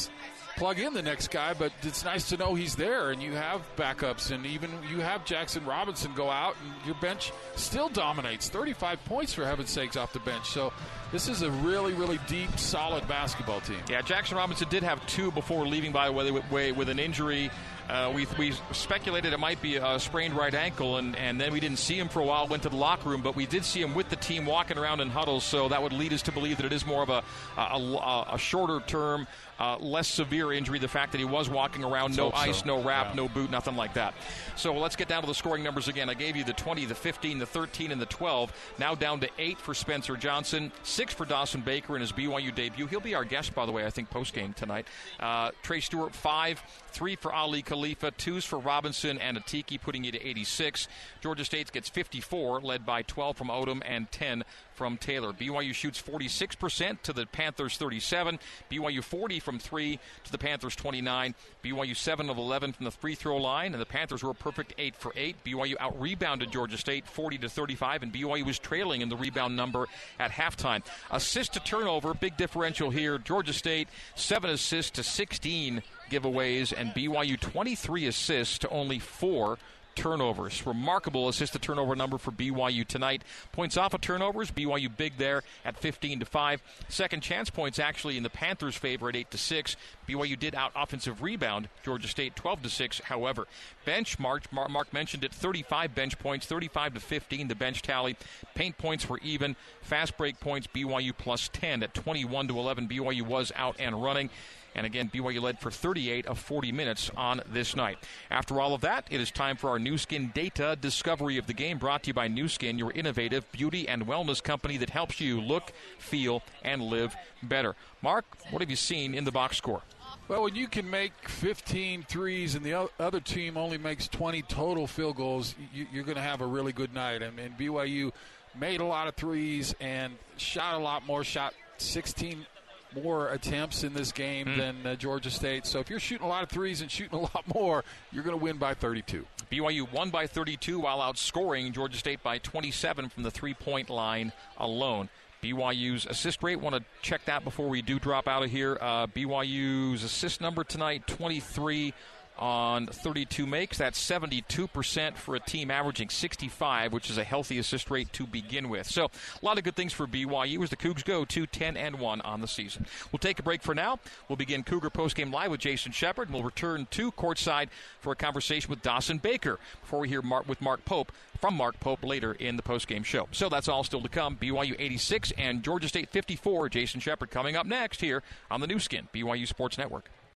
[0.59, 3.63] plug in the next guy, but it's nice to know he's there and you have
[3.77, 8.49] backups and even you have Jaxson Robinson go out and your bench still dominates.
[8.49, 10.49] 35 points for heaven's sakes off the bench.
[10.49, 10.73] So
[11.13, 13.79] this is a really, really deep, solid basketball team.
[13.89, 17.53] Yeah, Jaxson Robinson did have two before leaving by the way with an injury.
[17.89, 21.61] Uh, we, we speculated it might be a sprained right ankle, and, and then we
[21.61, 23.81] didn't see him for a while, went to the locker room, but we did see
[23.81, 26.59] him with the team walking around in huddles, so that would lead us to believe
[26.59, 27.23] that it is more of a,
[27.57, 29.27] a, a, shorter term
[29.59, 30.79] uh, less severe injury.
[30.79, 32.67] The fact that he was walking around, no ice, so.
[32.67, 33.15] no wrap, yeah.
[33.15, 34.15] no boot, nothing like that.
[34.57, 36.09] So let's get down to the scoring numbers again.
[36.09, 38.53] I gave you the 20, the 15, the 13, and the 12.
[38.79, 42.87] Now down to eight for Spencer Johnson, six for Dawson Baker in his BYU debut.
[42.87, 44.87] He'll be our guest, by the way, I think post game tonight.
[45.19, 50.11] Uh, Trey Stewart, five, three for Aly Khalifa, twos for Robinson and Atiki, putting you
[50.11, 50.89] to 86.
[51.21, 54.43] Georgia State gets 54, led by 12 from Odom and 10
[54.79, 55.33] from Taylor.
[55.33, 58.39] BYU shoots 46% to the Panthers 37.
[58.71, 61.35] BYU 40 from three to the Panthers 29.
[61.65, 64.75] BYU 7 of 11 from the free throw line, and the Panthers were a perfect
[64.79, 65.35] 8 for 8.
[65.45, 69.57] BYU out rebounded Georgia State 40 to 35, and BYU was trailing in the rebound
[69.57, 69.89] number
[70.21, 70.85] at halftime.
[71.11, 73.19] Assist to turnover, big differential here.
[73.19, 79.59] Georgia State 7 assists to 16 giveaways, and BYU 23 assists to only 4
[79.99, 80.65] turnovers.
[80.65, 83.23] Remarkable assist to turnover number for BYU tonight.
[83.51, 86.63] Points off of turnovers, BYU big there at 15 to 5.
[86.89, 89.77] Second chance points actually in the Panthers' favor at 8 to 6.
[90.09, 93.01] BYU did out offensive rebound Georgia State 12 to 6.
[93.01, 93.49] However,
[93.85, 98.17] bench Mark, Mark mentioned it 35 bench points, 35 to 15 the bench tally.
[98.55, 99.57] Paint points were even.
[99.83, 102.87] Fast break points BYU plus 10 at 21 to 11.
[102.87, 104.31] BYU was out and running.
[104.79, 107.99] And again, BYU led for 38 of 40 minutes on this night.
[108.31, 111.53] After all of that, it is time for our Nu Skin data discovery of the
[111.53, 115.21] game brought to you by Nu Skin, your innovative beauty and wellness company that helps
[115.21, 117.75] you look, feel, and live better.
[118.03, 119.83] Mark, what have you seen in the box score?
[120.29, 124.87] Well, when you can make 15 threes and the other team only makes 20 total
[124.87, 127.25] field goals, you, are going to have a really good night.
[127.25, 128.13] I mean, BYU
[128.57, 132.47] made a lot of threes and shot a lot more, shot 16
[132.95, 134.57] more attempts in this game mm.
[134.57, 135.67] than uh, Georgia State.
[135.67, 138.39] So if you're shooting a lot of threes and shooting a lot more, you're going
[138.39, 139.25] to win by 32.
[139.51, 144.33] BYU won by 32 while outscoring Georgia State by 27 from the three point line
[144.59, 145.09] alone.
[145.43, 148.77] BYU's assist rate, want to check that before we do drop out of here.
[148.81, 151.95] Uh, BYU's assist number tonight, 23
[152.39, 153.79] on 32 makes.
[153.79, 158.69] That's 72% for a team averaging 65, which is a healthy assist rate to begin
[158.69, 158.87] with.
[158.87, 161.99] So, a lot of good things for BYU as the Cougs go to 10 and
[161.99, 162.87] 1 on the season.
[163.13, 163.99] We'll take a break for now.
[164.29, 167.69] We'll begin Cougar postgame live with Jason Shepard, and we'll return to courtside
[168.01, 171.79] for a conversation with Dawson Baker before we hear Mark, with Mark Pope from Mark
[171.81, 173.29] Pope later in the postgame show.
[173.33, 174.37] So that's all still to come.
[174.37, 176.69] BYU 86 and Georgia State 54.
[176.69, 180.11] Jason Shepard coming up next here on the Nu Skin, BYU Sports Network.